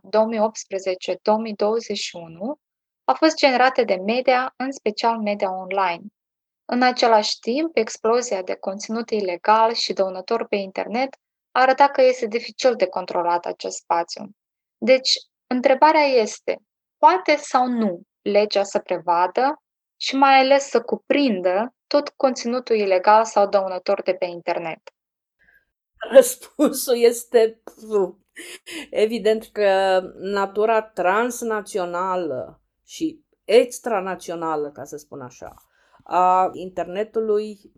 au 3.04 3.14
fost 3.14 3.36
generate 3.36 3.84
de 3.84 3.94
media, 3.94 4.54
în 4.56 4.72
special 4.72 5.18
media 5.18 5.50
online. 5.50 6.02
În 6.64 6.82
același 6.82 7.38
timp, 7.38 7.76
explozia 7.76 8.42
de 8.42 8.54
conținut 8.54 9.10
ilegal 9.10 9.72
și 9.72 9.92
dăunător 9.92 10.46
pe 10.46 10.56
internet 10.56 11.16
arăta 11.50 11.88
că 11.88 12.02
este 12.02 12.26
dificil 12.26 12.74
de 12.74 12.86
controlat 12.86 13.44
acest 13.46 13.76
spațiu. 13.76 14.30
Deci, 14.78 15.10
întrebarea 15.46 16.02
este, 16.02 16.56
poate 16.98 17.36
sau 17.36 17.66
nu 17.66 18.00
legea 18.22 18.62
să 18.62 18.78
prevadă 18.78 19.62
și 19.96 20.16
mai 20.16 20.38
ales 20.38 20.68
să 20.68 20.80
cuprindă 20.80 21.74
tot 21.86 22.08
conținutul 22.08 22.76
ilegal 22.76 23.24
sau 23.24 23.48
dăunător 23.48 24.02
de 24.02 24.14
pe 24.14 24.24
internet? 24.24 24.80
Răspunsul 26.10 26.96
este 26.96 27.62
evident 28.90 29.48
că 29.52 30.00
natura 30.18 30.82
transnațională 30.82 32.60
și 32.84 33.24
extranațională, 33.44 34.70
ca 34.70 34.84
să 34.84 34.96
spun 34.96 35.20
așa, 35.20 35.54
a 36.02 36.50
internetului 36.52 37.72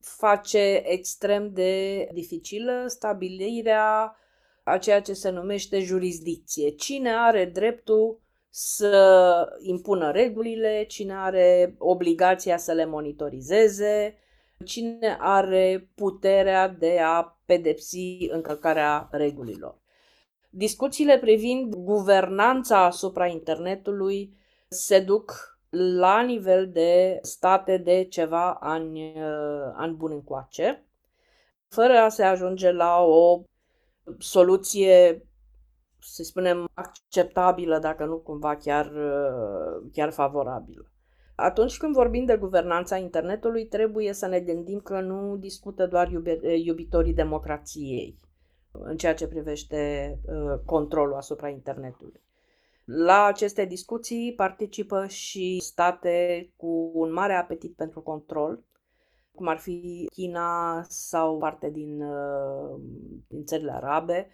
face 0.00 0.82
extrem 0.84 1.52
de 1.52 2.04
dificilă 2.12 2.84
stabilirea 2.86 4.16
a 4.64 4.78
ceea 4.78 5.00
ce 5.00 5.12
se 5.12 5.30
numește 5.30 5.80
jurisdicție. 5.80 6.70
Cine 6.70 7.14
are 7.14 7.44
dreptul 7.44 8.20
să 8.50 9.56
impună 9.60 10.10
regulile, 10.10 10.84
cine 10.88 11.14
are 11.14 11.74
obligația 11.78 12.56
să 12.56 12.72
le 12.72 12.84
monitorizeze, 12.84 14.18
cine 14.64 15.16
are 15.20 15.90
puterea 15.94 16.68
de 16.68 17.00
a 17.00 17.38
pedepsi 17.44 18.28
încălcarea 18.30 19.08
regulilor. 19.10 19.78
Discuțiile 20.50 21.18
privind 21.18 21.74
guvernanța 21.74 22.84
asupra 22.84 23.26
internetului 23.26 24.36
se 24.68 25.00
duc 25.00 25.58
la 25.70 26.22
nivel 26.22 26.70
de 26.70 27.18
state 27.22 27.76
de 27.76 28.04
ceva 28.04 28.52
ani, 28.52 29.22
uh, 29.22 29.72
ani 29.74 29.94
buni 29.94 30.14
încoace, 30.14 30.86
fără 31.68 31.92
a 31.98 32.08
se 32.08 32.22
ajunge 32.22 32.72
la 32.72 33.00
o 33.00 33.42
soluție, 34.18 35.26
să 35.98 36.22
spunem, 36.22 36.68
acceptabilă, 36.74 37.78
dacă 37.78 38.04
nu 38.04 38.16
cumva 38.18 38.56
chiar, 38.56 38.86
uh, 38.86 39.90
chiar 39.92 40.10
favorabilă. 40.10 40.90
Atunci 41.40 41.76
când 41.76 41.94
vorbim 41.94 42.24
de 42.24 42.36
guvernanța 42.36 42.96
internetului, 42.96 43.66
trebuie 43.66 44.12
să 44.12 44.26
ne 44.26 44.40
gândim 44.40 44.80
că 44.80 45.00
nu 45.00 45.36
discută 45.36 45.86
doar 45.86 46.10
iubitorii 46.64 47.14
democrației 47.14 48.18
în 48.70 48.96
ceea 48.96 49.14
ce 49.14 49.28
privește 49.28 50.12
uh, 50.26 50.58
controlul 50.64 51.14
asupra 51.14 51.48
internetului. 51.48 52.22
La 52.84 53.24
aceste 53.24 53.64
discuții 53.64 54.34
participă 54.36 55.06
și 55.06 55.58
state 55.60 56.48
cu 56.56 56.90
un 56.94 57.12
mare 57.12 57.34
apetit 57.34 57.76
pentru 57.76 58.00
control, 58.00 58.64
cum 59.34 59.48
ar 59.48 59.58
fi 59.58 60.08
China 60.12 60.82
sau 60.88 61.38
parte 61.38 61.70
din, 61.70 62.02
uh, 62.02 62.80
din 63.28 63.44
țările 63.44 63.72
arabe. 63.72 64.28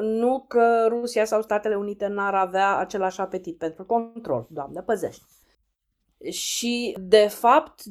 Nu 0.00 0.44
că 0.48 0.86
Rusia 0.88 1.24
sau 1.24 1.42
Statele 1.42 1.74
Unite 1.74 2.06
n-ar 2.06 2.34
avea 2.34 2.76
același 2.76 3.20
apetit 3.20 3.58
pentru 3.58 3.84
control, 3.84 4.46
Doamne 4.50 4.80
păzește. 4.80 5.24
Și, 6.30 6.96
de 7.00 7.26
fapt, 7.28 7.82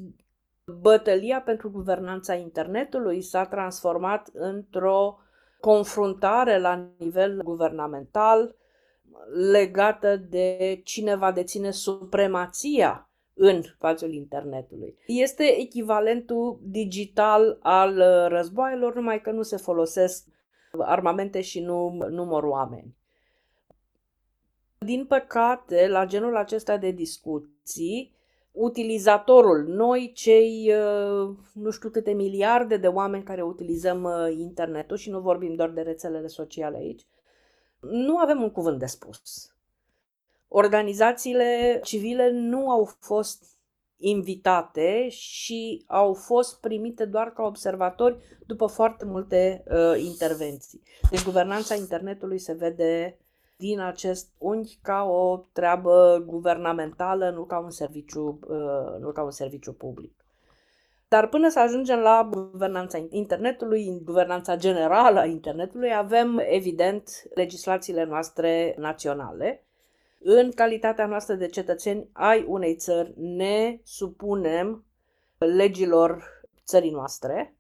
bătălia 0.66 1.42
pentru 1.42 1.72
guvernanța 1.72 2.34
internetului 2.34 3.22
s-a 3.22 3.46
transformat 3.46 4.30
într-o 4.34 5.18
confruntare 5.60 6.60
la 6.60 6.88
nivel 6.98 7.42
guvernamental 7.44 8.56
legată 9.52 10.16
de 10.16 10.82
cine 10.84 11.16
va 11.16 11.32
deține 11.32 11.72
supremația 11.72 13.10
în 13.34 13.62
spațiul 13.62 14.14
internetului. 14.14 14.98
Este 15.06 15.44
echivalentul 15.60 16.60
digital 16.64 17.58
al 17.62 18.04
războaielor, 18.28 18.96
numai 18.96 19.22
că 19.22 19.32
nu 19.32 19.42
se 19.42 19.58
folosesc 19.58 20.28
armamente 20.80 21.42
și 21.42 21.60
nu 21.60 21.98
număr 22.10 22.44
oameni. 22.44 22.96
Din 24.78 25.06
păcate, 25.06 25.88
la 25.88 26.06
genul 26.06 26.38
acesta 26.38 26.78
de 26.78 26.92
discuții, 26.92 28.16
utilizatorul, 28.52 29.64
noi 29.68 30.12
cei 30.16 30.74
nu 31.54 31.70
știu 31.70 31.90
câte 31.90 32.12
miliarde 32.12 32.78
de 32.78 32.88
oameni 32.88 33.24
care 33.24 33.42
utilizăm 33.42 34.10
internetul 34.38 34.98
și 34.98 35.10
nu 35.10 35.20
vorbim 35.20 35.56
doar 35.56 35.70
de 35.70 35.82
rețelele 35.82 36.28
sociale 36.28 36.78
aici, 36.78 37.06
nu 37.80 38.18
avem 38.18 38.42
un 38.42 38.52
cuvânt 38.52 38.80
de 38.80 38.86
spus. 38.86 39.56
Organizațiile 40.48 41.80
civile 41.84 42.32
nu 42.32 42.70
au 42.70 42.90
fost 43.00 43.44
invitate 43.98 45.10
și 45.10 45.84
au 45.88 46.14
fost 46.14 46.60
primite 46.60 47.06
doar 47.06 47.34
ca 47.34 47.44
observatori 47.44 48.18
după 48.46 48.66
foarte 48.66 49.06
multe 49.06 49.64
uh, 49.68 50.02
intervenții. 50.04 50.82
Deci 51.10 51.24
guvernanța 51.24 51.76
internetului 51.76 52.38
se 52.38 52.54
vede 52.54 53.18
din 53.62 53.80
acest 53.80 54.30
unghi 54.38 54.80
ca 54.82 55.04
o 55.04 55.46
treabă 55.52 56.24
guvernamentală, 56.26 57.30
nu 57.30 57.44
ca 57.44 57.60
un 57.60 57.70
serviciu, 57.70 58.40
uh, 58.48 59.00
nu 59.00 59.12
ca 59.12 59.24
un 59.24 59.32
serviciu 59.32 59.74
public. 59.74 60.26
Dar 61.08 61.28
până 61.28 61.50
să 61.50 61.60
ajungem 61.60 62.00
la 62.00 62.30
guvernanța 62.32 63.06
internetului, 63.10 64.02
guvernanța 64.04 64.56
generală 64.56 65.20
a 65.20 65.26
internetului, 65.26 65.96
avem 65.96 66.42
evident 66.50 67.10
legislațiile 67.36 68.04
noastre 68.04 68.76
naționale. 68.78 69.66
În 70.20 70.52
calitatea 70.52 71.06
noastră 71.06 71.36
de 71.36 71.48
cetățeni 71.48 72.10
ai 72.14 72.46
unei 72.48 72.76
țări 72.76 73.14
ne 73.16 73.80
supunem 73.84 74.86
legilor 75.38 76.24
țării 76.66 76.92
noastre. 76.92 77.56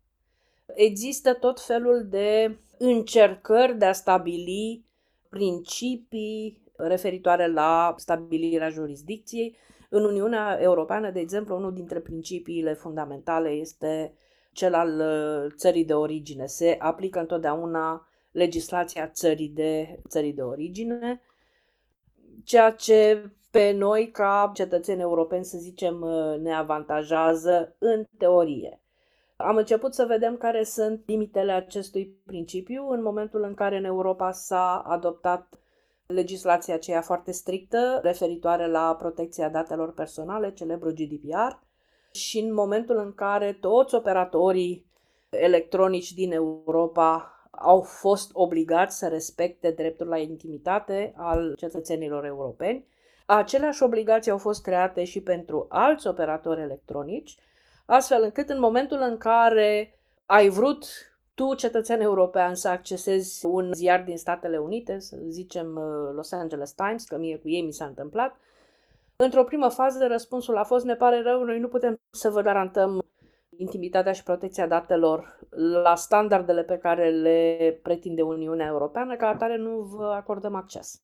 Există 0.66 1.34
tot 1.34 1.62
felul 1.62 2.06
de 2.10 2.60
încercări 2.78 3.78
de 3.78 3.86
a 3.86 3.94
stabili 3.94 4.86
principii 5.32 6.62
referitoare 6.76 7.48
la 7.48 7.94
stabilirea 7.98 8.70
jurisdicției, 8.70 9.56
în 9.89 10.04
Uniunea 10.04 10.58
Europeană, 10.62 11.12
de 11.12 11.20
exemplu, 11.20 11.56
unul 11.56 11.74
dintre 11.74 12.00
principiile 12.00 12.74
fundamentale 12.74 13.50
este 13.50 14.13
cel 14.52 14.74
al 14.74 15.00
uh, 15.00 15.52
țării 15.56 15.86
de 15.86 15.94
origine. 15.94 16.46
Se 16.46 16.76
aplică 16.80 17.20
întotdeauna 17.20 18.08
legislația 18.32 19.08
țării 19.08 19.50
de, 19.50 20.00
țării 20.08 20.34
de 20.34 20.41
origine, 20.41 21.22
ceea 22.44 22.72
ce 22.72 23.32
pe 23.52 23.72
noi, 23.72 24.10
ca 24.12 24.52
cetățeni 24.54 25.02
europeni, 25.02 25.46
să 25.46 25.58
zicem, 25.58 26.02
uh, 26.02 26.39
ne 26.39 26.54
avantajează 26.54 27.76
în 27.80 28.06
teorie. 28.17 28.82
Am 29.43 29.56
început 29.56 29.93
să 29.93 30.06
vedem 30.06 30.38
care 30.38 30.63
sunt 30.63 31.04
limitele 31.06 31.51
acestui 31.51 32.15
principiu 32.25 32.89
în 32.89 33.01
momentul 33.01 33.43
în 33.43 33.54
care 33.54 33.77
în 33.77 33.84
Europa 33.84 34.32
s-a 34.32 34.84
adoptat 34.86 35.60
legislația 36.08 36.73
aceea 36.73 37.01
foarte 37.01 37.32
strictă 37.32 37.99
referitoare 38.04 38.67
la 38.67 38.95
protecția 38.95 39.49
datelor 39.49 39.93
personale, 39.93 40.51
celebrul 40.51 40.91
GDPR, 40.91 41.58
și 42.12 42.39
în 42.39 42.54
momentul 42.54 42.97
în 42.97 43.13
care 43.13 43.54
toți 43.54 43.95
operatorii 43.95 44.86
electronici 45.30 46.13
din 46.13 46.32
Europa 46.32 47.36
au 47.51 47.82
fost 47.82 48.30
obligați 48.34 48.97
să 48.97 49.08
respecte 49.08 49.71
dreptul 49.71 50.08
la 50.08 50.17
intimitate 50.17 51.13
al 51.17 51.56
cetățenilor 51.58 52.25
europeni, 52.25 52.86
aceleași 53.25 53.84
obligații 53.84 54.32
au 54.32 54.38
fost 54.38 54.62
create 54.62 55.04
și 55.04 55.21
pentru 55.21 55.65
alți 55.69 56.08
operatori 56.08 56.62
electronici, 56.62 57.38
astfel 57.86 58.24
încât 58.24 58.50
în 58.50 58.60
momentul 58.60 58.98
în 59.02 59.17
care 59.17 60.00
ai 60.26 60.50
vrut 60.50 60.86
tu, 61.34 61.54
cetățean 61.54 62.02
european, 62.02 62.56
să 62.56 62.67
accesezi 62.67 63.46
un 63.46 63.74
ziar 63.74 64.04
din 64.04 64.17
Statele 64.17 64.58
Unite, 64.58 65.00
să 65.00 65.17
zicem 65.28 65.76
uh, 65.76 66.13
Los 66.15 66.32
Angeles 66.32 66.72
Times, 66.72 67.04
că 67.04 67.17
mie 67.17 67.38
cu 67.38 67.50
ei 67.50 67.62
mi 67.62 67.72
s-a 67.72 67.86
întâmplat, 67.86 68.36
într-o 69.15 69.44
primă 69.44 69.70
fază 69.70 70.08
răspunsul 70.08 70.58
a 70.58 70.63
fost 70.63 70.86
ne 70.86 70.96
pare 70.96 71.22
rău, 71.22 71.44
noi 71.44 71.60
nu 71.60 71.67
putem 71.67 72.00
să 72.10 72.30
vă 72.30 72.41
garantăm 72.41 73.04
intimitatea 73.58 74.12
și 74.12 74.24
protecția 74.24 74.67
datelor 74.67 75.39
la 75.84 75.96
standardele 75.96 76.63
pe 76.63 76.78
care 76.78 77.10
le 77.10 77.80
pretinde 77.84 78.22
Uniunea 78.22 78.67
Europeană, 78.67 79.15
ca 79.15 79.28
atare 79.28 79.58
nu 79.58 79.80
vă 79.80 80.06
acordăm 80.06 80.56
acces. 80.56 81.02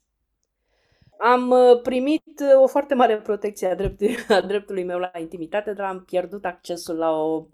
Am 1.17 1.49
uh, 1.49 1.81
primit 1.81 2.39
uh, 2.41 2.61
o 2.61 2.67
foarte 2.67 2.93
mare 2.93 3.17
protecție 3.17 3.67
a 3.67 3.75
dreptului, 3.75 4.15
a 4.37 4.41
dreptului 4.41 4.83
meu 4.83 4.99
la 4.99 5.11
intimitate, 5.19 5.73
dar 5.73 5.87
am 5.87 6.03
pierdut 6.03 6.45
accesul 6.45 6.95
la 6.95 7.11
o 7.11 7.47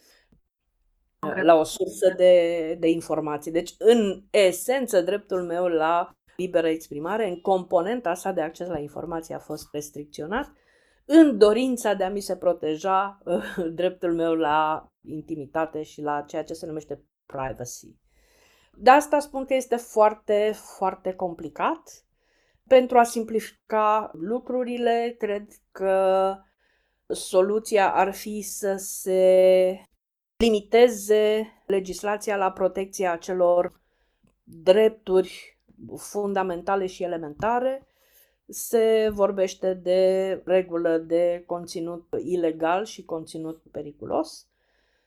la 1.44 1.56
o 1.56 1.64
sursă 1.64 2.14
de, 2.18 2.76
de 2.80 2.90
informații. 2.90 3.52
Deci, 3.52 3.74
în 3.78 4.24
esență, 4.30 5.02
dreptul 5.02 5.44
meu 5.44 5.68
la 5.68 6.18
liberă 6.38 6.68
exprimare, 6.68 7.28
în 7.28 7.42
componenta 7.42 8.14
sa 8.14 8.32
de 8.32 8.42
acces 8.42 8.68
la 8.68 8.80
informații 8.80 9.34
a 9.34 9.40
fost 9.40 9.68
restricționat, 9.72 10.52
în 11.06 11.38
dorința 11.38 11.94
de 11.94 12.04
a 12.04 12.10
mi 12.10 12.20
se 12.20 12.36
proteja 12.36 13.22
uh, 13.26 13.44
dreptul 13.80 14.14
meu 14.14 14.34
la 14.34 14.88
intimitate 15.02 15.84
și 15.84 16.02
la 16.02 16.22
ceea 16.22 16.44
ce 16.44 16.54
se 16.54 16.66
numește 16.66 17.04
privacy. 17.26 17.96
De 18.78 18.90
asta 18.90 19.20
spun 19.20 19.46
că 19.46 19.54
este 19.54 19.76
foarte, 19.76 20.52
foarte 20.78 21.14
complicat. 21.14 22.03
Pentru 22.74 22.98
a 22.98 23.04
simplifica 23.04 24.12
lucrurile, 24.14 25.16
cred 25.20 25.48
că 25.72 26.36
soluția 27.08 27.94
ar 27.94 28.14
fi 28.14 28.42
să 28.42 28.76
se 28.78 29.90
limiteze 30.38 31.48
legislația 31.66 32.38
la 32.38 32.52
protecția 32.52 33.12
acelor 33.12 33.82
drepturi 34.44 35.60
fundamentale 35.98 36.86
și 36.86 37.04
elementare. 37.04 37.88
Se 38.48 39.10
vorbește 39.12 39.74
de 39.74 40.42
regulă 40.46 40.98
de 40.98 41.44
conținut 41.46 42.08
ilegal 42.24 42.86
și 42.86 43.06
conținut 43.06 43.62
periculos, 43.72 44.48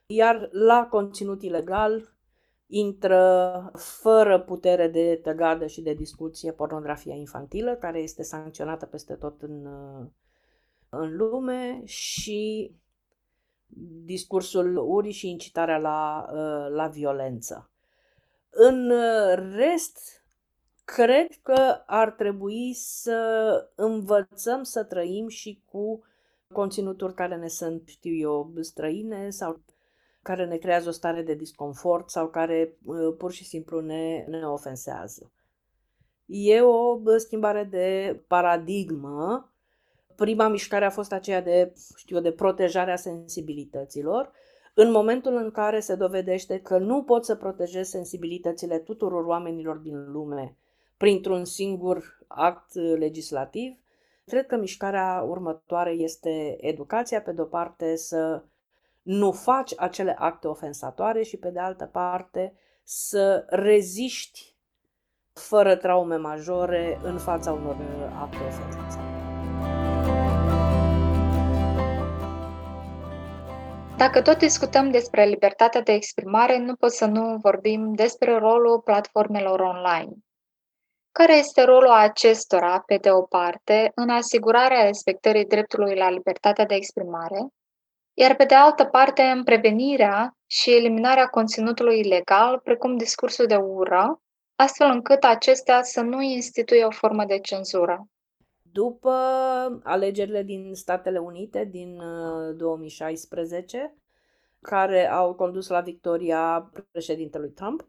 iar 0.06 0.48
la 0.52 0.86
conținut 0.90 1.42
ilegal 1.42 2.15
intră 2.66 3.70
fără 3.74 4.40
putere 4.40 4.88
de 4.88 5.20
tăgadă 5.22 5.66
și 5.66 5.80
de 5.80 5.92
discuție 5.92 6.52
pornografia 6.52 7.14
infantilă, 7.14 7.74
care 7.74 7.98
este 7.98 8.22
sancționată 8.22 8.86
peste 8.86 9.14
tot 9.14 9.42
în, 9.42 9.66
în 10.88 11.16
lume 11.16 11.82
și 11.84 12.72
discursul 14.04 14.76
urii 14.76 15.12
și 15.12 15.30
incitarea 15.30 15.78
la, 15.78 16.26
uh, 16.28 16.74
la 16.74 16.86
violență. 16.86 17.70
În 18.50 18.92
rest, 19.54 20.24
cred 20.84 21.28
că 21.42 21.82
ar 21.86 22.10
trebui 22.10 22.72
să 22.74 23.70
învățăm 23.74 24.62
să 24.62 24.84
trăim 24.84 25.28
și 25.28 25.62
cu 25.64 26.04
conținuturi 26.52 27.14
care 27.14 27.36
ne 27.36 27.48
sunt, 27.48 27.82
știu 27.86 28.14
eu, 28.14 28.52
străine 28.60 29.30
sau 29.30 29.60
care 30.26 30.46
ne 30.46 30.56
creează 30.56 30.88
o 30.88 30.92
stare 30.92 31.22
de 31.22 31.34
disconfort 31.34 32.10
sau 32.10 32.28
care 32.28 32.76
uh, 32.84 33.14
pur 33.18 33.32
și 33.32 33.44
simplu 33.44 33.80
ne, 33.80 34.24
ne 34.28 34.46
ofensează. 34.46 35.30
E 36.26 36.60
o 36.60 36.98
schimbare 37.16 37.64
de 37.64 38.20
paradigmă. 38.26 39.52
Prima 40.16 40.48
mișcare 40.48 40.84
a 40.84 40.90
fost 40.90 41.12
aceea 41.12 41.42
de, 41.42 41.72
știu, 41.96 42.20
de 42.20 42.32
protejarea 42.32 42.96
sensibilităților. 42.96 44.32
În 44.74 44.90
momentul 44.90 45.36
în 45.36 45.50
care 45.50 45.80
se 45.80 45.94
dovedește 45.94 46.60
că 46.60 46.78
nu 46.78 47.02
poți 47.02 47.26
să 47.26 47.34
protejezi 47.34 47.90
sensibilitățile 47.90 48.78
tuturor 48.78 49.24
oamenilor 49.24 49.76
din 49.76 50.12
lume 50.12 50.56
printr-un 50.96 51.44
singur 51.44 52.18
act 52.26 52.74
legislativ, 52.74 53.76
cred 54.24 54.46
că 54.46 54.56
mișcarea 54.56 55.24
următoare 55.28 55.90
este 55.90 56.56
educația, 56.60 57.22
pe 57.22 57.32
de-o 57.32 57.44
parte 57.44 57.96
să 57.96 58.42
nu 59.06 59.32
faci 59.32 59.72
acele 59.76 60.16
acte 60.18 60.48
ofensatoare 60.48 61.22
și 61.22 61.36
pe 61.36 61.50
de 61.50 61.58
altă 61.58 61.86
parte 61.92 62.54
să 62.82 63.44
reziști 63.48 64.56
fără 65.32 65.76
traume 65.76 66.16
majore 66.16 66.98
în 67.02 67.18
fața 67.18 67.52
unor 67.52 67.76
acte 68.20 68.36
ofensatoare. 68.46 69.14
Dacă 73.96 74.22
tot 74.22 74.38
discutăm 74.38 74.90
despre 74.90 75.24
libertatea 75.24 75.80
de 75.80 75.92
exprimare, 75.92 76.58
nu 76.58 76.74
pot 76.74 76.92
să 76.92 77.04
nu 77.04 77.36
vorbim 77.36 77.94
despre 77.94 78.38
rolul 78.38 78.80
platformelor 78.80 79.60
online. 79.60 80.12
Care 81.12 81.36
este 81.36 81.62
rolul 81.62 81.90
acestora, 81.90 82.82
pe 82.86 82.96
de 82.96 83.10
o 83.10 83.22
parte, 83.22 83.92
în 83.94 84.08
asigurarea 84.08 84.84
respectării 84.84 85.44
dreptului 85.44 85.94
la 85.94 86.10
libertatea 86.10 86.66
de 86.66 86.74
exprimare, 86.74 87.48
iar 88.18 88.36
pe 88.36 88.44
de 88.44 88.54
altă 88.54 88.84
parte 88.84 89.22
în 89.22 89.44
prevenirea 89.44 90.36
și 90.46 90.74
eliminarea 90.74 91.26
conținutului 91.26 91.98
ilegal, 91.98 92.58
precum 92.58 92.96
discursul 92.96 93.46
de 93.46 93.56
ură, 93.56 94.20
astfel 94.54 94.90
încât 94.90 95.24
acestea 95.24 95.82
să 95.82 96.00
nu 96.00 96.20
instituie 96.20 96.84
o 96.84 96.90
formă 96.90 97.24
de 97.24 97.38
cenzură. 97.38 98.08
După 98.72 99.10
alegerile 99.82 100.42
din 100.42 100.74
Statele 100.74 101.18
Unite 101.18 101.64
din 101.64 102.02
2016, 102.56 103.76
uh, 103.76 104.00
care 104.60 105.10
au 105.10 105.34
condus 105.34 105.68
la 105.68 105.80
victoria 105.80 106.70
președintelui 106.90 107.50
Trump, 107.50 107.86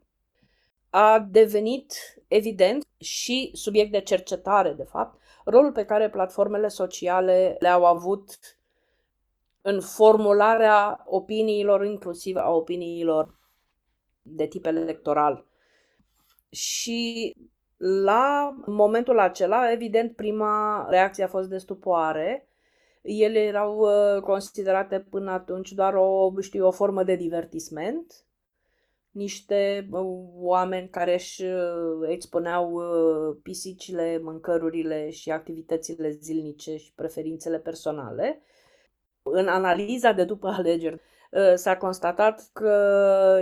a 0.90 1.26
devenit 1.30 1.92
evident 2.28 2.86
și 2.98 3.50
subiect 3.52 3.92
de 3.92 4.00
cercetare, 4.00 4.72
de 4.72 4.82
fapt, 4.82 5.20
rolul 5.44 5.72
pe 5.72 5.84
care 5.84 6.10
platformele 6.10 6.68
sociale 6.68 7.56
le-au 7.58 7.84
avut 7.84 8.57
în 9.68 9.80
formularea 9.80 11.04
opiniilor, 11.06 11.84
inclusiv 11.84 12.36
a 12.36 12.50
opiniilor 12.50 13.38
de 14.22 14.46
tip 14.46 14.66
electoral. 14.66 15.46
Și 16.50 17.32
la 17.76 18.54
momentul 18.66 19.18
acela, 19.18 19.72
evident, 19.72 20.16
prima 20.16 20.86
reacție 20.88 21.24
a 21.24 21.28
fost 21.28 21.48
de 21.48 21.58
stupoare. 21.58 22.48
Ele 23.02 23.38
erau 23.38 23.78
uh, 23.78 24.22
considerate 24.22 25.06
până 25.10 25.30
atunci 25.30 25.72
doar 25.72 25.94
o, 25.94 26.32
știu, 26.40 26.66
o 26.66 26.70
formă 26.70 27.04
de 27.04 27.14
divertisment, 27.16 28.24
niște 29.10 29.88
uh, 29.90 30.00
oameni 30.34 30.88
care 30.88 31.14
își 31.14 31.44
uh, 31.44 32.08
expuneau 32.08 32.82
pisicile, 33.42 34.20
mâncărurile 34.22 35.10
și 35.10 35.30
activitățile 35.30 36.10
zilnice 36.10 36.76
și 36.76 36.92
preferințele 36.94 37.58
personale 37.58 38.42
în 39.32 39.48
analiza 39.48 40.12
de 40.12 40.24
după 40.24 40.48
alegeri 40.48 41.00
ă, 41.34 41.54
s-a 41.54 41.76
constatat 41.76 42.50
că 42.52 42.72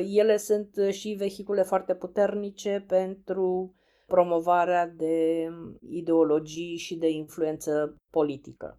ele 0.08 0.36
sunt 0.36 0.70
și 0.90 1.14
vehicule 1.18 1.62
foarte 1.62 1.94
puternice 1.94 2.84
pentru 2.88 3.74
promovarea 4.06 4.86
de 4.86 5.48
ideologii 5.88 6.76
și 6.76 6.96
de 6.96 7.08
influență 7.08 7.96
politică. 8.10 8.78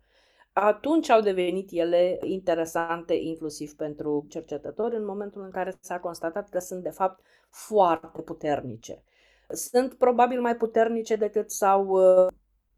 Atunci 0.53 1.09
au 1.09 1.21
devenit 1.21 1.69
ele 1.71 2.19
interesante 2.21 3.13
inclusiv 3.13 3.75
pentru 3.75 4.25
cercetători 4.29 4.95
în 4.95 5.05
momentul 5.05 5.41
în 5.41 5.49
care 5.49 5.77
s-a 5.79 5.99
constatat 5.99 6.49
că 6.49 6.59
sunt 6.59 6.83
de 6.83 6.89
fapt 6.89 7.19
foarte 7.49 8.21
puternice. 8.25 9.03
Sunt 9.49 9.93
probabil 9.93 10.41
mai 10.41 10.55
puternice 10.55 11.15
decât 11.15 11.51
s-au 11.51 11.89
ă, 11.91 12.27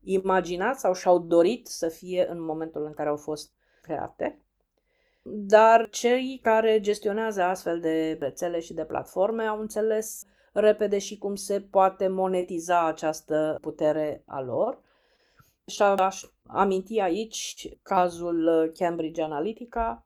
imaginat 0.03 0.79
sau 0.79 0.93
și-au 0.93 1.19
dorit 1.19 1.67
să 1.67 1.87
fie 1.87 2.27
în 2.29 2.43
momentul 2.43 2.85
în 2.85 2.93
care 2.93 3.09
au 3.09 3.17
fost 3.17 3.53
create, 3.89 4.41
dar 5.23 5.89
cei 5.89 6.39
care 6.41 6.79
gestionează 6.79 7.43
astfel 7.43 7.79
de 7.79 8.17
rețele 8.19 8.59
și 8.59 8.73
de 8.73 8.85
platforme 8.85 9.43
au 9.43 9.59
înțeles 9.59 10.25
repede 10.53 10.97
și 10.97 11.17
cum 11.17 11.35
se 11.35 11.61
poate 11.61 12.07
monetiza 12.07 12.85
această 12.87 13.57
putere 13.61 14.23
a 14.25 14.41
lor. 14.41 14.81
Și 15.65 15.81
aș 15.81 16.23
aminti 16.47 16.99
aici 16.99 17.69
cazul 17.81 18.71
Cambridge 18.77 19.21
Analytica, 19.21 20.05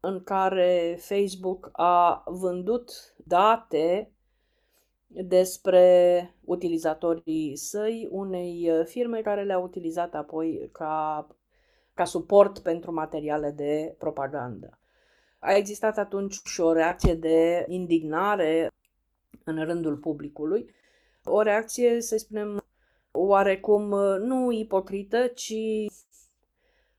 în 0.00 0.22
care 0.22 0.98
Facebook 1.00 1.68
a 1.72 2.22
vândut 2.26 2.90
date 3.16 4.10
despre 5.06 6.34
utilizatorii 6.44 7.56
săi 7.56 8.08
unei 8.10 8.70
firme 8.84 9.20
care 9.20 9.44
le-a 9.44 9.58
utilizat 9.58 10.14
apoi 10.14 10.68
ca 10.72 11.26
ca 11.96 12.04
suport 12.04 12.58
pentru 12.58 12.92
materiale 12.92 13.50
de 13.50 13.94
propagandă. 13.98 14.78
A 15.38 15.52
existat 15.52 15.98
atunci 15.98 16.40
și 16.44 16.60
o 16.60 16.72
reacție 16.72 17.14
de 17.14 17.64
indignare 17.68 18.70
în 19.44 19.64
rândul 19.64 19.96
publicului, 19.96 20.74
o 21.24 21.42
reacție, 21.42 22.00
să 22.00 22.16
spunem, 22.16 22.64
oarecum 23.10 23.88
nu 24.18 24.50
ipocrită, 24.50 25.26
ci 25.26 25.54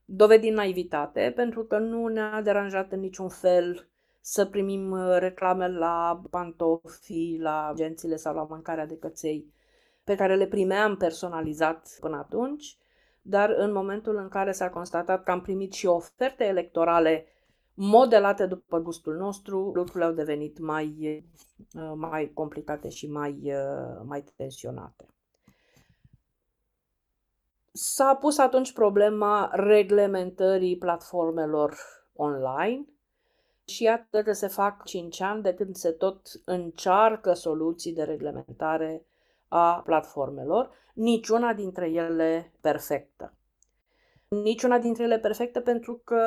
dovedind 0.06 0.56
naivitate, 0.56 1.32
pentru 1.36 1.64
că 1.66 1.78
nu 1.78 2.08
ne-a 2.08 2.42
deranjat 2.42 2.92
în 2.92 3.00
niciun 3.00 3.30
fel 3.30 3.88
să 4.22 4.46
primim 4.46 4.96
reclame 5.18 5.68
la 5.68 6.22
pantofi, 6.30 7.38
la 7.40 7.68
agențiile 7.68 8.16
sau 8.16 8.36
la 8.36 8.48
mâncarea 8.50 8.86
de 8.86 8.98
căței 8.98 9.54
pe 10.04 10.16
care 10.16 10.36
le 10.36 10.48
primeam 10.48 10.98
personalizat 10.98 11.98
până 12.00 12.18
atunci 12.18 12.78
dar 13.30 13.50
în 13.50 13.72
momentul 13.72 14.16
în 14.16 14.28
care 14.28 14.52
s-a 14.52 14.70
constatat 14.70 15.24
că 15.24 15.32
am 15.32 15.42
primit 15.42 15.74
și 15.74 15.86
oferte 15.86 16.44
electorale 16.44 17.26
modelate 17.74 18.46
după 18.46 18.80
gustul 18.80 19.16
nostru, 19.16 19.72
lucrurile 19.74 20.04
au 20.04 20.12
devenit 20.12 20.60
mai, 20.60 21.24
uh, 21.74 21.92
mai 21.96 22.32
complicate 22.34 22.90
și 22.90 23.10
mai, 23.10 23.42
uh, 23.44 24.02
mai 24.06 24.24
tensionate. 24.36 25.06
S-a 27.72 28.16
pus 28.16 28.38
atunci 28.38 28.74
problema 28.74 29.50
reglementării 29.54 30.78
platformelor 30.78 31.78
online 32.16 32.88
și 33.66 33.84
iată 33.84 34.24
că 34.24 34.32
se 34.32 34.48
fac 34.48 34.84
5 34.84 35.22
ani 35.22 35.42
de 35.42 35.54
când 35.54 35.76
se 35.76 35.92
tot 35.92 36.22
încearcă 36.46 37.34
soluții 37.34 37.94
de 37.94 38.04
reglementare 38.04 39.06
a 39.48 39.82
platformelor, 39.86 40.70
niciuna 40.94 41.54
dintre 41.54 41.90
ele 41.90 42.52
perfectă. 42.62 43.34
Niciuna 44.28 44.80
dintre 44.80 45.04
ele 45.04 45.20
perfectă 45.20 45.60
pentru 45.60 46.02
că 46.04 46.22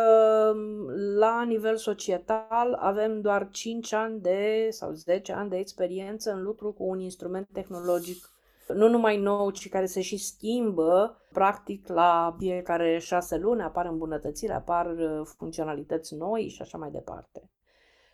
la 1.18 1.42
nivel 1.42 1.76
societal 1.76 2.76
avem 2.78 3.20
doar 3.20 3.48
5 3.50 3.92
ani 3.92 4.20
de 4.20 4.68
sau 4.70 4.92
10 4.92 5.32
ani 5.32 5.50
de 5.50 5.56
experiență 5.56 6.32
în 6.32 6.42
lucru 6.42 6.72
cu 6.72 6.84
un 6.84 7.00
instrument 7.00 7.48
tehnologic 7.52 8.30
nu 8.74 8.88
numai 8.88 9.16
nou, 9.16 9.50
ci 9.50 9.68
care 9.68 9.86
se 9.86 10.00
și 10.00 10.16
schimbă 10.16 11.20
practic 11.32 11.88
la 11.88 12.34
fiecare 12.38 12.98
șase 12.98 13.36
luni, 13.36 13.62
apar 13.62 13.86
îmbunătățiri, 13.86 14.52
apar 14.52 14.86
uh, 14.86 15.20
funcționalități 15.24 16.14
noi 16.14 16.48
și 16.48 16.62
așa 16.62 16.78
mai 16.78 16.90
departe 16.90 17.50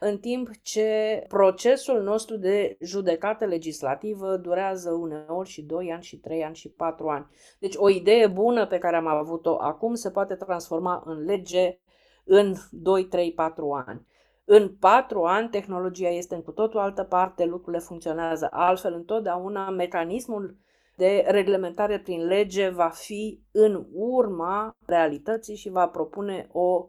în 0.06 0.18
timp 0.18 0.50
ce 0.62 1.22
procesul 1.28 2.02
nostru 2.02 2.36
de 2.36 2.76
judecată 2.80 3.44
legislativă 3.44 4.36
durează 4.36 4.90
uneori 4.90 5.48
și 5.48 5.62
2 5.62 5.92
ani, 5.92 6.02
și 6.02 6.16
3 6.18 6.44
ani, 6.44 6.54
și 6.54 6.68
4 6.68 7.08
ani. 7.08 7.26
Deci 7.58 7.74
o 7.76 7.88
idee 7.88 8.26
bună 8.26 8.66
pe 8.66 8.78
care 8.78 8.96
am 8.96 9.06
avut-o 9.06 9.56
acum 9.60 9.94
se 9.94 10.10
poate 10.10 10.34
transforma 10.34 11.02
în 11.06 11.24
lege 11.24 11.78
în 12.24 12.54
2, 12.70 13.04
3, 13.04 13.32
4 13.32 13.70
ani. 13.86 14.06
În 14.44 14.76
4 14.80 15.22
ani 15.22 15.48
tehnologia 15.48 16.08
este 16.08 16.34
în 16.34 16.42
cu 16.42 16.50
totul 16.50 16.80
altă 16.80 17.02
parte, 17.02 17.44
lucrurile 17.44 17.82
funcționează 17.82 18.48
altfel, 18.50 18.94
întotdeauna 18.94 19.70
mecanismul 19.70 20.56
de 20.96 21.24
reglementare 21.26 21.98
prin 21.98 22.26
lege 22.26 22.68
va 22.68 22.88
fi 22.88 23.40
în 23.52 23.86
urma 23.92 24.76
realității 24.86 25.56
și 25.56 25.70
va 25.70 25.88
propune 25.88 26.48
o 26.52 26.88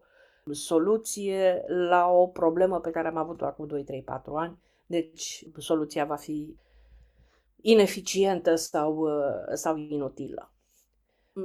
soluție 0.52 1.64
la 1.68 2.08
o 2.10 2.28
problemă 2.28 2.80
pe 2.80 2.90
care 2.92 3.08
am 3.08 3.18
avut-o 3.18 3.46
acum 3.46 3.68
2, 3.68 3.84
3, 3.84 4.02
4 4.04 4.36
ani. 4.36 4.58
Deci 4.86 5.46
soluția 5.58 6.06
va 6.06 6.16
fi 6.16 6.56
ineficientă 7.62 8.56
sau, 8.56 8.98
uh, 8.98 9.54
sau 9.54 9.78
inutilă. 9.78 10.52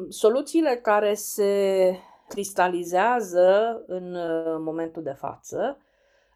Soluțiile 0.08 0.76
care 0.82 1.14
se 1.14 1.96
cristalizează 2.28 3.82
în 3.86 4.14
uh, 4.14 4.56
momentul 4.58 5.02
de 5.02 5.12
față 5.12 5.76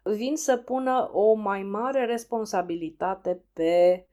vin 0.03 0.35
să 0.35 0.57
pună 0.57 1.09
o 1.13 1.33
mai 1.33 1.63
mare 1.63 2.05
responsabilitate 2.05 3.43
pe 3.53 4.05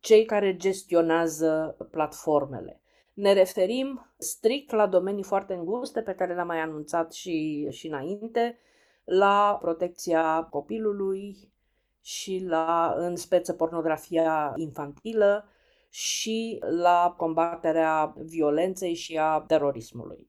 cei 0.00 0.24
care 0.24 0.56
gestionează 0.56 1.76
platformele. 1.90 2.79
Ne 3.20 3.32
referim 3.32 4.12
strict 4.18 4.70
la 4.70 4.86
domenii 4.86 5.22
foarte 5.22 5.54
înguste 5.54 6.02
pe 6.02 6.14
care 6.14 6.34
le-am 6.34 6.46
mai 6.46 6.60
anunțat 6.60 7.12
și, 7.12 7.66
și 7.70 7.86
înainte, 7.86 8.58
la 9.04 9.58
protecția 9.60 10.42
copilului 10.50 11.52
și 12.00 12.44
la, 12.48 12.94
în 12.96 13.16
speță, 13.16 13.52
pornografia 13.52 14.52
infantilă 14.56 15.48
și 15.88 16.58
la 16.60 17.14
combaterea 17.16 18.14
violenței 18.16 18.94
și 18.94 19.18
a 19.18 19.44
terorismului. 19.46 20.28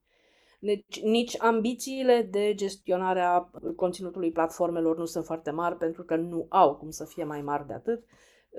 Deci 0.60 1.02
nici 1.02 1.42
ambițiile 1.42 2.28
de 2.32 2.54
gestionare 2.56 3.22
a 3.22 3.50
conținutului 3.76 4.32
platformelor 4.32 4.98
nu 4.98 5.06
sunt 5.06 5.26
foarte 5.26 5.52
mari 5.52 5.76
pentru 5.76 6.04
că 6.04 6.16
nu 6.16 6.46
au 6.50 6.76
cum 6.76 6.90
să 6.90 7.06
fie 7.06 7.24
mai 7.24 7.42
mari 7.42 7.68
de 7.68 7.74
atât. 7.74 8.04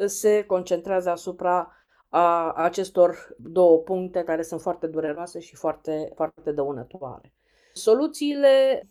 Se 0.05 0.45
concentrează 0.45 1.11
asupra 1.11 1.82
a 2.15 2.53
acestor 2.53 3.35
două 3.39 3.79
puncte 3.79 4.23
care 4.23 4.43
sunt 4.43 4.61
foarte 4.61 4.87
dureroase 4.87 5.41
și 5.41 5.57
foarte, 5.57 6.13
foarte 6.15 6.53
dăunătoare. 6.53 7.33
Soluțiile 7.73 8.89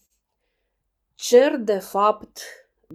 cer, 1.16 1.58
de 1.58 1.78
fapt, 1.78 2.40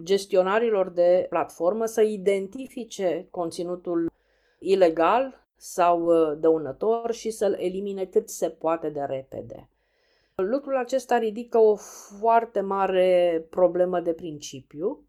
gestionarilor 0.03 0.89
de 0.89 1.25
platformă 1.29 1.85
să 1.85 2.01
identifice 2.01 3.27
conținutul 3.31 4.11
ilegal 4.59 5.47
sau 5.55 6.05
uh, 6.05 6.37
dăunător 6.39 7.11
și 7.11 7.31
să-l 7.31 7.53
elimine 7.53 8.05
cât 8.05 8.29
se 8.29 8.49
poate 8.49 8.89
de 8.89 9.01
repede. 9.01 9.69
Lucrul 10.35 10.77
acesta 10.77 11.17
ridică 11.17 11.57
o 11.57 11.75
foarte 12.19 12.59
mare 12.59 13.45
problemă 13.49 13.99
de 13.99 14.13
principiu, 14.13 15.05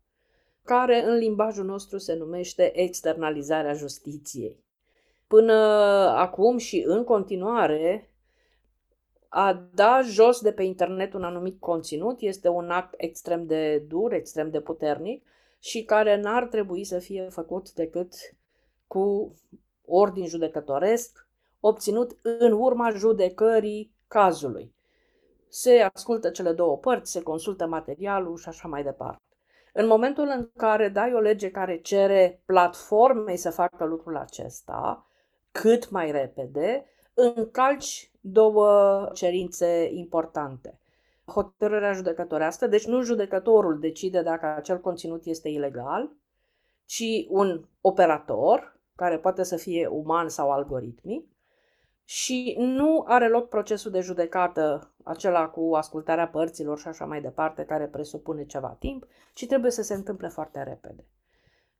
care 0.64 1.04
în 1.04 1.14
limbajul 1.14 1.64
nostru 1.64 1.98
se 1.98 2.14
numește 2.14 2.80
externalizarea 2.80 3.72
justiției. 3.72 4.66
Până 5.28 5.54
acum 6.16 6.56
și 6.56 6.84
în 6.86 7.04
continuare, 7.04 8.10
a 9.28 9.68
da 9.74 10.00
jos 10.02 10.40
de 10.40 10.52
pe 10.52 10.62
internet 10.62 11.14
un 11.14 11.24
anumit 11.24 11.60
conținut 11.60 12.20
este 12.20 12.48
un 12.48 12.70
act 12.70 12.94
extrem 12.96 13.46
de 13.46 13.84
dur, 13.88 14.12
extrem 14.12 14.50
de 14.50 14.60
puternic 14.60 15.26
și 15.58 15.84
care 15.84 16.20
n-ar 16.20 16.46
trebui 16.46 16.84
să 16.84 16.98
fie 16.98 17.28
făcut 17.30 17.72
decât 17.72 18.14
cu 18.86 19.34
ordin 19.84 20.26
judecătoresc, 20.26 21.26
obținut 21.60 22.18
în 22.22 22.52
urma 22.52 22.90
judecării 22.90 23.92
cazului. 24.06 24.74
Se 25.48 25.90
ascultă 25.94 26.30
cele 26.30 26.52
două 26.52 26.76
părți, 26.76 27.12
se 27.12 27.22
consultă 27.22 27.66
materialul 27.66 28.36
și 28.36 28.48
așa 28.48 28.68
mai 28.68 28.82
departe. 28.82 29.22
În 29.72 29.86
momentul 29.86 30.32
în 30.36 30.50
care 30.56 30.88
dai 30.88 31.14
o 31.14 31.18
lege 31.18 31.50
care 31.50 31.80
cere 31.80 32.42
platformei 32.44 33.36
să 33.36 33.50
facă 33.50 33.84
lucrul 33.84 34.16
acesta, 34.16 35.07
cât 35.60 35.90
mai 35.90 36.10
repede, 36.10 36.84
încalci 37.14 38.10
două 38.20 39.10
cerințe 39.14 39.88
importante. 39.92 40.78
Hotărârea 41.24 41.92
judecătorească, 41.92 42.66
deci 42.66 42.86
nu 42.86 43.02
judecătorul 43.02 43.78
decide 43.78 44.22
dacă 44.22 44.46
acel 44.46 44.80
conținut 44.80 45.24
este 45.24 45.48
ilegal, 45.48 46.10
ci 46.84 47.26
un 47.28 47.64
operator, 47.80 48.78
care 48.94 49.18
poate 49.18 49.42
să 49.42 49.56
fie 49.56 49.86
uman 49.86 50.28
sau 50.28 50.50
algoritmic, 50.50 51.26
și 52.04 52.54
nu 52.58 53.04
are 53.06 53.28
loc 53.28 53.48
procesul 53.48 53.90
de 53.90 54.00
judecată, 54.00 54.92
acela 55.02 55.48
cu 55.48 55.74
ascultarea 55.74 56.28
părților 56.28 56.78
și 56.78 56.88
așa 56.88 57.04
mai 57.04 57.20
departe, 57.20 57.64
care 57.64 57.86
presupune 57.86 58.44
ceva 58.44 58.76
timp, 58.78 59.06
ci 59.34 59.46
trebuie 59.46 59.70
să 59.70 59.82
se 59.82 59.94
întâmple 59.94 60.28
foarte 60.28 60.62
repede. 60.62 61.04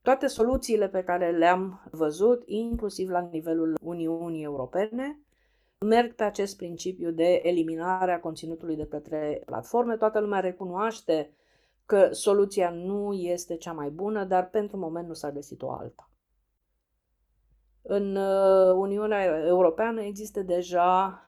Toate 0.01 0.27
soluțiile 0.27 0.89
pe 0.89 1.03
care 1.03 1.31
le-am 1.31 1.87
văzut, 1.91 2.43
inclusiv 2.45 3.09
la 3.09 3.19
nivelul 3.19 3.77
Uniunii 3.81 4.43
Europene, 4.43 5.19
merg 5.85 6.15
pe 6.15 6.23
acest 6.23 6.57
principiu 6.57 7.11
de 7.11 7.41
eliminare 7.43 8.11
a 8.11 8.19
conținutului 8.19 8.75
de 8.75 8.85
către 8.85 9.41
platforme. 9.45 9.97
Toată 9.97 10.19
lumea 10.19 10.39
recunoaște 10.39 11.33
că 11.85 12.09
soluția 12.11 12.69
nu 12.69 13.13
este 13.13 13.55
cea 13.55 13.71
mai 13.71 13.89
bună, 13.89 14.23
dar 14.23 14.49
pentru 14.49 14.77
moment 14.77 15.07
nu 15.07 15.13
s-a 15.13 15.31
găsit 15.31 15.61
o 15.61 15.71
alta. 15.71 16.09
În 17.81 18.15
uh, 18.15 18.73
Uniunea 18.75 19.45
Europeană 19.45 20.01
există 20.01 20.41
deja 20.41 21.23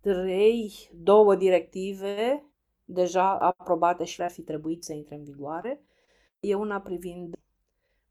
trei, 0.00 0.90
două 0.94 1.34
directive 1.34 2.44
deja 2.84 3.38
aprobate 3.38 4.04
și 4.04 4.22
ar 4.22 4.30
fi 4.30 4.42
trebuit 4.42 4.84
să 4.84 4.92
intre 4.92 5.14
în 5.14 5.24
vigoare. 5.24 5.84
E 6.40 6.54
una 6.54 6.80
privind 6.80 7.34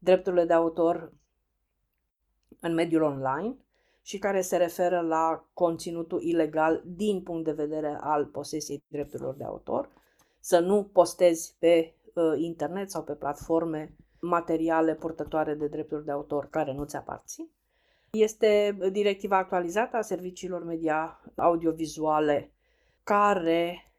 drepturile 0.04 0.44
de 0.44 0.52
autor 0.52 1.12
în 2.60 2.74
mediul 2.74 3.02
online 3.02 3.56
și 4.02 4.18
care 4.18 4.40
se 4.40 4.56
referă 4.56 5.00
la 5.00 5.44
conținutul 5.52 6.22
ilegal 6.22 6.82
din 6.86 7.22
punct 7.22 7.44
de 7.44 7.52
vedere 7.52 7.98
al 8.00 8.26
posesiei 8.26 8.82
drepturilor 8.88 9.34
de 9.34 9.44
autor, 9.44 9.88
să 10.40 10.58
nu 10.58 10.84
postezi 10.92 11.56
pe 11.58 11.94
uh, 12.14 12.32
internet 12.36 12.90
sau 12.90 13.02
pe 13.02 13.12
platforme 13.12 13.96
materiale 14.20 14.94
purtătoare 14.94 15.54
de 15.54 15.66
drepturi 15.66 16.04
de 16.04 16.10
autor 16.10 16.48
care 16.50 16.72
nu 16.72 16.84
ți 16.84 16.96
aparțin. 16.96 17.50
Este 18.10 18.76
directiva 18.92 19.36
actualizată 19.36 19.96
a 19.96 20.00
serviciilor 20.00 20.64
media 20.64 21.20
audiovizuale 21.36 22.52
care 23.02 23.92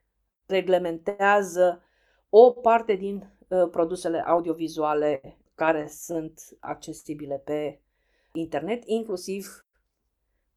reglementează 0.46 1.82
o 2.30 2.52
parte 2.52 2.94
din 2.94 3.30
uh, 3.48 3.70
produsele 3.72 4.20
audiovizuale 4.20 5.38
care 5.56 5.88
sunt 5.88 6.41
accesibile 6.60 7.41
pe 7.46 7.80
internet, 8.34 8.84
inclusiv 8.86 9.65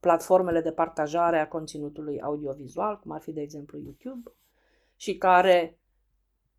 platformele 0.00 0.60
de 0.60 0.72
partajare 0.72 1.38
a 1.38 1.48
conținutului 1.48 2.20
audiovizual, 2.20 2.98
cum 2.98 3.10
ar 3.10 3.20
fi, 3.20 3.32
de 3.32 3.40
exemplu, 3.40 3.78
YouTube, 3.78 4.30
și 4.96 5.16
care 5.18 5.78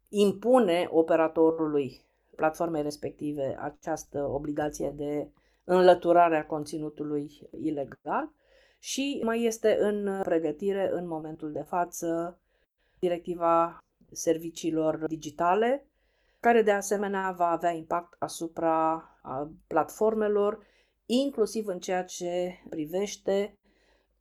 impune 0.09 0.87
operatorului 0.91 2.01
platformei 2.35 2.81
respective 2.81 3.57
această 3.59 4.23
obligație 4.23 4.93
de 4.95 5.31
înlăturare 5.63 6.37
a 6.37 6.45
conținutului 6.45 7.49
ilegal 7.61 8.31
și 8.79 9.21
mai 9.23 9.43
este 9.43 9.77
în 9.79 10.21
pregătire 10.23 10.89
în 10.91 11.07
momentul 11.07 11.51
de 11.51 11.61
față 11.61 12.39
directiva 12.99 13.77
serviciilor 14.11 15.07
digitale, 15.07 15.88
care 16.39 16.61
de 16.61 16.71
asemenea 16.71 17.31
va 17.37 17.49
avea 17.49 17.71
impact 17.71 18.15
asupra 18.19 19.03
platformelor, 19.67 20.65
inclusiv 21.05 21.67
în 21.67 21.79
ceea 21.79 22.03
ce 22.03 22.59
privește 22.69 23.57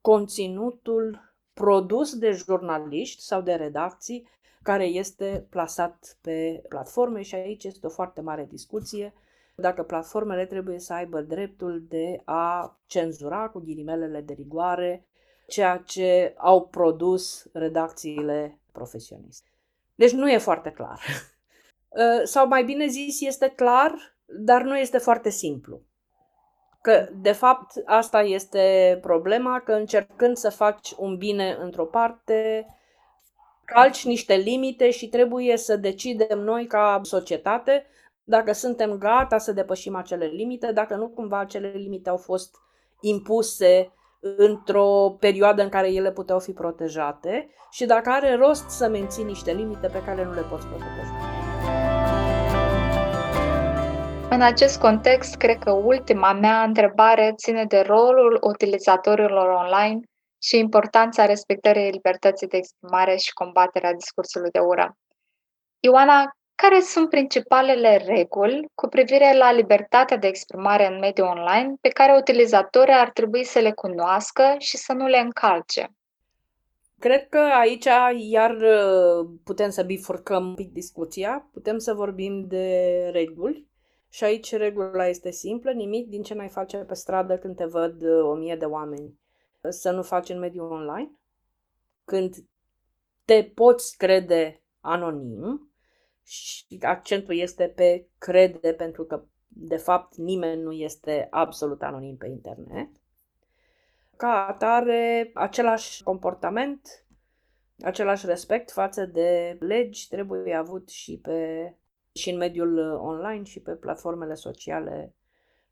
conținutul 0.00 1.32
produs 1.54 2.18
de 2.18 2.30
jurnaliști 2.30 3.22
sau 3.22 3.40
de 3.40 3.54
redacții 3.54 4.28
care 4.62 4.84
este 4.84 5.46
plasat 5.50 6.18
pe 6.20 6.62
platforme 6.68 7.22
și 7.22 7.34
aici 7.34 7.64
este 7.64 7.86
o 7.86 7.90
foarte 7.90 8.20
mare 8.20 8.46
discuție 8.50 9.14
dacă 9.54 9.82
platformele 9.82 10.46
trebuie 10.46 10.78
să 10.78 10.92
aibă 10.92 11.20
dreptul 11.20 11.84
de 11.88 12.20
a 12.24 12.78
cenzura 12.86 13.48
cu 13.48 13.58
ghilimelele 13.58 14.20
de 14.20 14.32
rigoare 14.32 15.06
ceea 15.46 15.76
ce 15.76 16.34
au 16.36 16.66
produs 16.66 17.46
redacțiile 17.52 18.58
profesioniste. 18.72 19.48
Deci 19.94 20.12
nu 20.12 20.30
e 20.30 20.38
foarte 20.38 20.70
clar. 20.70 21.00
Ă, 21.96 22.24
sau 22.24 22.46
mai 22.46 22.64
bine 22.64 22.86
zis, 22.86 23.20
este 23.20 23.48
clar, 23.48 24.16
dar 24.26 24.62
nu 24.62 24.78
este 24.78 24.98
foarte 24.98 25.30
simplu. 25.30 25.80
Că, 26.82 27.08
de 27.14 27.32
fapt, 27.32 27.72
asta 27.84 28.22
este 28.22 28.98
problema, 29.02 29.60
că 29.60 29.72
încercând 29.72 30.36
să 30.36 30.50
faci 30.50 30.94
un 30.96 31.16
bine 31.16 31.56
într-o 31.60 31.84
parte, 31.84 32.66
calci 33.64 34.04
niște 34.04 34.34
limite 34.34 34.90
și 34.90 35.08
trebuie 35.08 35.56
să 35.56 35.76
decidem 35.76 36.38
noi 36.38 36.66
ca 36.66 37.00
societate 37.02 37.86
dacă 38.28 38.52
suntem 38.52 38.92
gata 38.98 39.38
să 39.38 39.52
depășim 39.52 39.94
acele 39.94 40.24
limite, 40.24 40.72
dacă 40.72 40.94
nu 40.94 41.08
cumva 41.08 41.38
acele 41.38 41.72
limite 41.74 42.08
au 42.08 42.16
fost 42.16 42.54
impuse 43.00 43.92
într-o 44.20 45.16
perioadă 45.20 45.62
în 45.62 45.68
care 45.68 45.92
ele 45.92 46.12
puteau 46.12 46.38
fi 46.38 46.52
protejate 46.52 47.48
și 47.70 47.86
dacă 47.86 48.10
are 48.10 48.34
rost 48.34 48.68
să 48.68 48.88
menții 48.88 49.24
niște 49.24 49.52
limite 49.52 49.86
pe 49.86 50.02
care 50.02 50.24
nu 50.24 50.32
le 50.32 50.42
poți 50.50 50.66
proteja. 50.66 51.27
În 54.30 54.42
acest 54.42 54.80
context, 54.80 55.34
cred 55.34 55.58
că 55.58 55.70
ultima 55.70 56.32
mea 56.32 56.62
întrebare 56.62 57.32
ține 57.36 57.64
de 57.64 57.80
rolul 57.80 58.38
utilizatorilor 58.42 59.48
online 59.48 60.00
și 60.42 60.58
importanța 60.58 61.26
respectării 61.26 61.90
libertății 61.90 62.46
de 62.46 62.56
exprimare 62.56 63.16
și 63.16 63.32
combaterea 63.32 63.92
discursului 63.92 64.50
de 64.50 64.58
ură. 64.58 64.96
Ioana, 65.80 66.30
care 66.54 66.80
sunt 66.80 67.08
principalele 67.08 67.96
reguli 67.96 68.66
cu 68.74 68.88
privire 68.88 69.36
la 69.36 69.52
libertatea 69.52 70.16
de 70.16 70.26
exprimare 70.26 70.86
în 70.86 70.98
mediul 70.98 71.26
online 71.26 71.74
pe 71.80 71.88
care 71.88 72.16
utilizatorii 72.18 72.94
ar 72.94 73.10
trebui 73.10 73.44
să 73.44 73.58
le 73.58 73.72
cunoască 73.72 74.54
și 74.58 74.76
să 74.76 74.92
nu 74.92 75.06
le 75.06 75.18
încalce? 75.18 75.88
Cred 76.98 77.28
că 77.28 77.38
aici 77.38 77.88
iar 78.16 78.50
uh, 78.50 79.28
putem 79.44 79.70
să 79.70 79.82
bifurcăm 79.82 80.46
un 80.46 80.54
pic 80.54 80.72
discuția, 80.72 81.48
putem 81.52 81.78
să 81.78 81.94
vorbim 81.94 82.44
de 82.48 83.08
reguli 83.12 83.68
și 84.08 84.24
aici 84.24 84.52
regula 84.52 85.06
este 85.06 85.30
simplă, 85.30 85.72
nimic 85.72 86.08
din 86.08 86.22
ce 86.22 86.34
mai 86.34 86.48
face 86.48 86.76
pe 86.76 86.94
stradă 86.94 87.38
când 87.38 87.56
te 87.56 87.64
văd 87.64 88.02
uh, 88.02 88.22
o 88.22 88.34
mie 88.34 88.56
de 88.56 88.64
oameni 88.64 89.18
să 89.68 89.90
nu 89.90 90.02
faci 90.02 90.28
în 90.28 90.38
mediul 90.38 90.70
online, 90.70 91.10
când 92.04 92.34
te 93.24 93.50
poți 93.54 93.96
crede 93.96 94.62
anonim 94.80 95.72
și 96.24 96.78
accentul 96.80 97.36
este 97.36 97.68
pe 97.68 98.08
crede 98.18 98.72
pentru 98.72 99.04
că 99.04 99.24
de 99.48 99.76
fapt 99.76 100.16
nimeni 100.16 100.62
nu 100.62 100.72
este 100.72 101.26
absolut 101.30 101.82
anonim 101.82 102.16
pe 102.16 102.26
internet. 102.26 102.88
Ca 104.16 104.46
atare, 104.46 105.30
același 105.34 106.02
comportament, 106.02 107.06
același 107.80 108.26
respect 108.26 108.70
față 108.70 109.04
de 109.04 109.56
legi 109.60 110.08
trebuie 110.08 110.54
avut 110.54 110.88
și, 110.88 111.18
pe, 111.18 111.74
și 112.18 112.30
în 112.30 112.36
mediul 112.36 112.78
online 113.02 113.42
și 113.42 113.60
pe 113.60 113.72
platformele 113.72 114.34
sociale, 114.34 115.14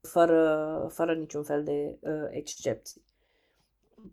fără, 0.01 0.87
fără 0.91 1.15
niciun 1.15 1.43
fel 1.43 1.65
de 1.65 1.99
uh, 2.01 2.27
excepții. 2.31 3.05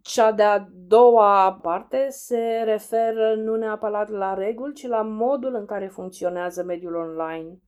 Cea 0.01 0.31
de-a 0.31 0.69
doua 0.71 1.59
parte 1.61 2.07
se 2.09 2.61
referă 2.65 3.35
nu 3.35 3.55
neapărat 3.55 4.09
la 4.09 4.33
reguli, 4.33 4.73
ci 4.73 4.87
la 4.87 5.01
modul 5.01 5.55
în 5.55 5.65
care 5.65 5.87
funcționează 5.87 6.63
mediul 6.63 6.95
online 6.95 7.59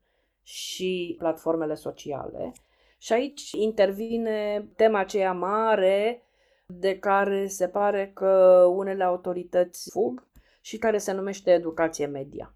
și 0.44 1.16
platformele 1.18 1.74
sociale. 1.74 2.52
Și 2.98 3.14
aici 3.14 3.52
intervine 3.52 4.70
tema 4.76 5.00
aceea 5.00 5.34
mare 5.34 6.24
de 6.66 7.00
care 7.00 7.48
se 7.48 7.68
pare 7.68 8.12
că 8.14 8.66
unele 8.70 9.04
autorități 9.04 9.90
fug 9.92 10.28
și 10.62 10.78
care 10.78 10.98
se 10.98 11.12
numește 11.12 11.52
educație 11.52 12.06
media. 12.06 12.55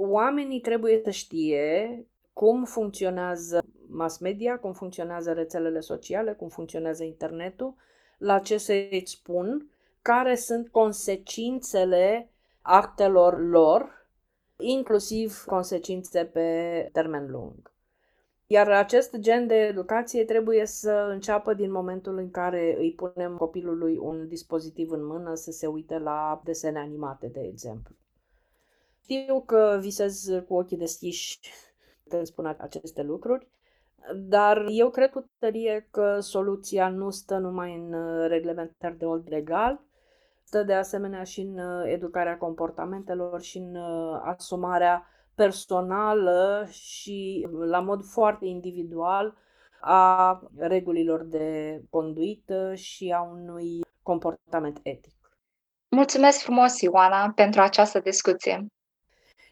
Oamenii 0.00 0.60
trebuie 0.60 1.00
să 1.04 1.10
știe 1.10 2.06
cum 2.32 2.64
funcționează 2.64 3.62
mass 3.88 4.18
media, 4.18 4.58
cum 4.58 4.72
funcționează 4.72 5.32
rețelele 5.32 5.80
sociale, 5.80 6.32
cum 6.32 6.48
funcționează 6.48 7.04
internetul, 7.04 7.74
la 8.18 8.38
ce 8.38 8.56
se 8.56 8.94
expun, 8.94 9.70
care 10.02 10.34
sunt 10.34 10.68
consecințele 10.68 12.30
actelor 12.62 13.48
lor, 13.48 14.08
inclusiv 14.58 15.44
consecințe 15.46 16.24
pe 16.24 16.88
termen 16.92 17.30
lung. 17.30 17.72
Iar 18.46 18.70
acest 18.70 19.16
gen 19.16 19.46
de 19.46 19.54
educație 19.54 20.24
trebuie 20.24 20.66
să 20.66 21.08
înceapă 21.10 21.54
din 21.54 21.70
momentul 21.70 22.18
în 22.18 22.30
care 22.30 22.76
îi 22.78 22.94
punem 22.94 23.36
copilului 23.36 23.96
un 23.96 24.28
dispozitiv 24.28 24.90
în 24.90 25.06
mână 25.06 25.34
să 25.34 25.50
se 25.50 25.66
uite 25.66 25.98
la 25.98 26.40
desene 26.44 26.78
animate, 26.78 27.26
de 27.26 27.40
exemplu. 27.40 27.94
Știu 29.10 29.40
că 29.40 29.78
visez 29.80 30.28
cu 30.48 30.54
ochii 30.54 30.76
deschiși 30.76 31.40
când 32.08 32.26
spun 32.26 32.56
aceste 32.58 33.02
lucruri, 33.02 33.48
dar 34.14 34.66
eu 34.68 34.90
cred 34.90 35.10
cu 35.10 35.30
tărie 35.38 35.88
că 35.90 36.20
soluția 36.20 36.88
nu 36.88 37.10
stă 37.10 37.38
numai 37.38 37.74
în 37.74 37.92
uh, 37.92 38.28
reglementări 38.28 38.96
de 38.96 39.04
ordin 39.04 39.32
legal, 39.32 39.80
stă 40.44 40.62
de 40.62 40.74
asemenea 40.74 41.22
și 41.22 41.40
în 41.40 41.58
uh, 41.58 41.82
educarea 41.86 42.38
comportamentelor 42.38 43.40
și 43.40 43.58
în 43.58 43.74
uh, 43.74 44.20
asumarea 44.24 45.06
personală 45.34 46.66
și 46.70 47.46
la 47.50 47.80
mod 47.80 48.04
foarte 48.04 48.44
individual 48.44 49.36
a 49.80 50.40
regulilor 50.56 51.22
de 51.22 51.80
conduită 51.90 52.74
și 52.74 53.12
a 53.12 53.20
unui 53.20 53.80
comportament 54.02 54.80
etic. 54.82 55.14
Mulțumesc 55.88 56.38
frumos, 56.38 56.80
Ioana, 56.80 57.32
pentru 57.34 57.60
această 57.60 58.00
discuție. 58.00 58.66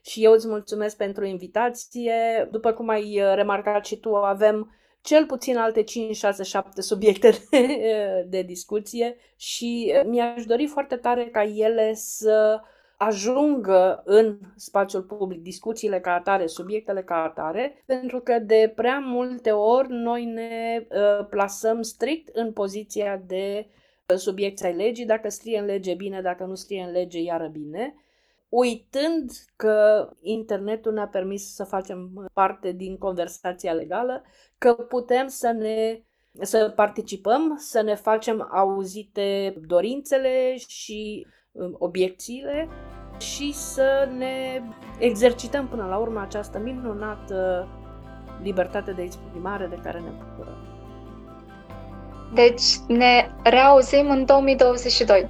Și 0.07 0.25
eu 0.25 0.33
îți 0.33 0.49
mulțumesc 0.49 0.97
pentru 0.97 1.25
invitație. 1.25 2.49
După 2.51 2.73
cum 2.73 2.89
ai 2.89 3.21
remarcat 3.35 3.87
și 3.87 3.97
tu, 3.97 4.15
avem 4.15 4.71
cel 5.01 5.27
puțin 5.27 5.57
alte 5.57 5.83
5, 5.83 6.17
6, 6.17 6.43
7 6.43 6.83
subiecte 6.83 7.31
de, 7.51 7.67
de 8.35 8.43
discuție 8.43 9.17
și 9.37 9.95
mi-aș 10.07 10.45
dori 10.45 10.67
foarte 10.67 10.97
tare 10.97 11.27
ca 11.27 11.43
ele 11.43 11.95
să 11.95 12.61
ajungă 12.97 14.03
în 14.05 14.39
spațiul 14.57 15.03
public 15.03 15.43
discuțiile 15.43 16.01
ca 16.01 16.13
atare, 16.13 16.47
subiectele 16.47 17.03
ca 17.03 17.23
atare, 17.23 17.83
pentru 17.87 18.21
că 18.21 18.39
de 18.39 18.73
prea 18.77 18.99
multe 18.99 19.51
ori 19.51 19.89
noi 19.91 20.25
ne 20.25 20.87
uh, 20.91 21.27
plasăm 21.31 21.83
strict 21.83 22.37
în 22.37 22.53
poziția 22.53 23.23
de 23.27 23.67
uh, 24.09 24.17
subiect 24.17 24.65
ai 24.65 24.75
legii, 24.75 25.07
dacă 25.07 25.29
scrie 25.29 25.59
în 25.59 25.65
lege 25.65 25.95
bine, 25.95 26.21
dacă 26.21 26.45
nu 26.45 26.55
scrie 26.55 26.83
în 26.83 26.91
lege 26.91 27.21
iară 27.21 27.49
bine, 27.53 27.95
uitând 28.57 29.31
că 29.57 30.09
internetul 30.21 30.93
ne-a 30.93 31.09
permis 31.09 31.55
să 31.55 31.65
facem 31.65 32.29
parte 32.33 32.73
din 32.73 32.99
conversația 32.99 33.73
legală, 33.73 34.23
că 34.59 34.73
putem 34.73 35.27
să 35.27 35.51
ne 35.51 36.01
să 36.41 36.73
participăm, 36.77 37.57
să 37.59 37.81
ne 37.81 37.95
facem 37.95 38.49
auzite 38.51 39.55
dorințele 39.67 40.57
și 40.57 41.27
um, 41.53 41.77
obiecțiile 41.79 42.69
și 43.19 43.53
să 43.53 44.09
ne 44.17 44.63
exercităm 44.99 45.69
până 45.69 45.87
la 45.87 45.97
urmă 45.97 46.21
această 46.21 46.59
minunată 46.59 47.69
libertate 48.43 48.93
de 48.93 49.03
exprimare 49.03 49.67
de 49.67 49.81
care 49.83 50.01
ne 50.01 50.11
bucurăm. 50.11 50.67
Deci 52.35 52.77
ne 52.89 53.31
reauzim 53.43 54.11
în 54.11 54.25
2022. 54.25 55.29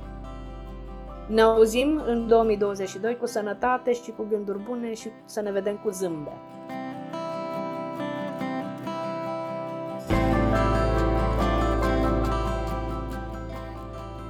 Ne 1.27 1.41
auzim 1.41 2.03
în 2.07 2.27
2022 2.29 3.17
cu 3.17 3.27
sănătate 3.27 3.93
și 3.93 4.13
cu 4.17 4.27
gânduri 4.31 4.59
bune 4.59 4.95
și 4.95 5.11
să 5.25 5.41
ne 5.41 5.51
vedem 5.51 5.81
cu 5.85 5.91
zâmbet. 5.91 6.33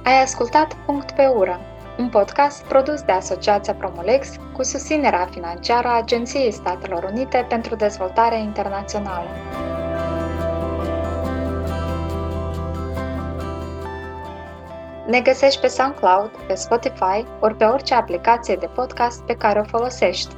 Ai 0.03 0.21
ascultat 0.23 0.75
Punct 0.85 1.11
pe 1.11 1.25
ură, 1.25 1.59
un 1.97 2.09
podcast 2.09 2.63
produs 2.63 3.01
de 3.01 3.11
Asociația 3.11 3.73
Promolex 3.73 4.29
cu 4.53 4.63
susținerea 4.63 5.25
financiară 5.31 5.87
a 5.87 5.97
Agenției 5.97 6.51
Statelor 6.51 7.03
Unite 7.03 7.45
pentru 7.49 7.75
Dezvoltare 7.75 8.39
Internațională. 8.39 9.27
Ne 15.07 15.21
găsești 15.21 15.61
pe 15.61 15.67
SoundCloud, 15.67 16.29
pe 16.47 16.55
Spotify 16.55 17.25
ori 17.39 17.55
pe 17.55 17.63
orice 17.63 17.93
aplicație 17.93 18.55
de 18.55 18.69
podcast 18.75 19.23
pe 19.23 19.33
care 19.33 19.59
o 19.59 19.63
folosești. 19.63 20.35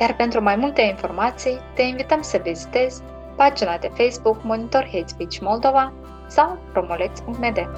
Iar 0.00 0.16
pentru 0.16 0.42
mai 0.42 0.56
multe 0.56 0.82
informații, 0.82 1.60
te 1.74 1.82
invităm 1.82 2.22
să 2.22 2.40
vizitezi 2.42 3.02
pagina 3.36 3.76
de 3.78 3.90
Facebook 3.94 4.42
Monitor 4.42 4.88
Hate 4.92 5.06
Speech 5.06 5.38
Moldova 5.40 5.92
sau 6.26 6.58
promolex.md. 6.72 7.68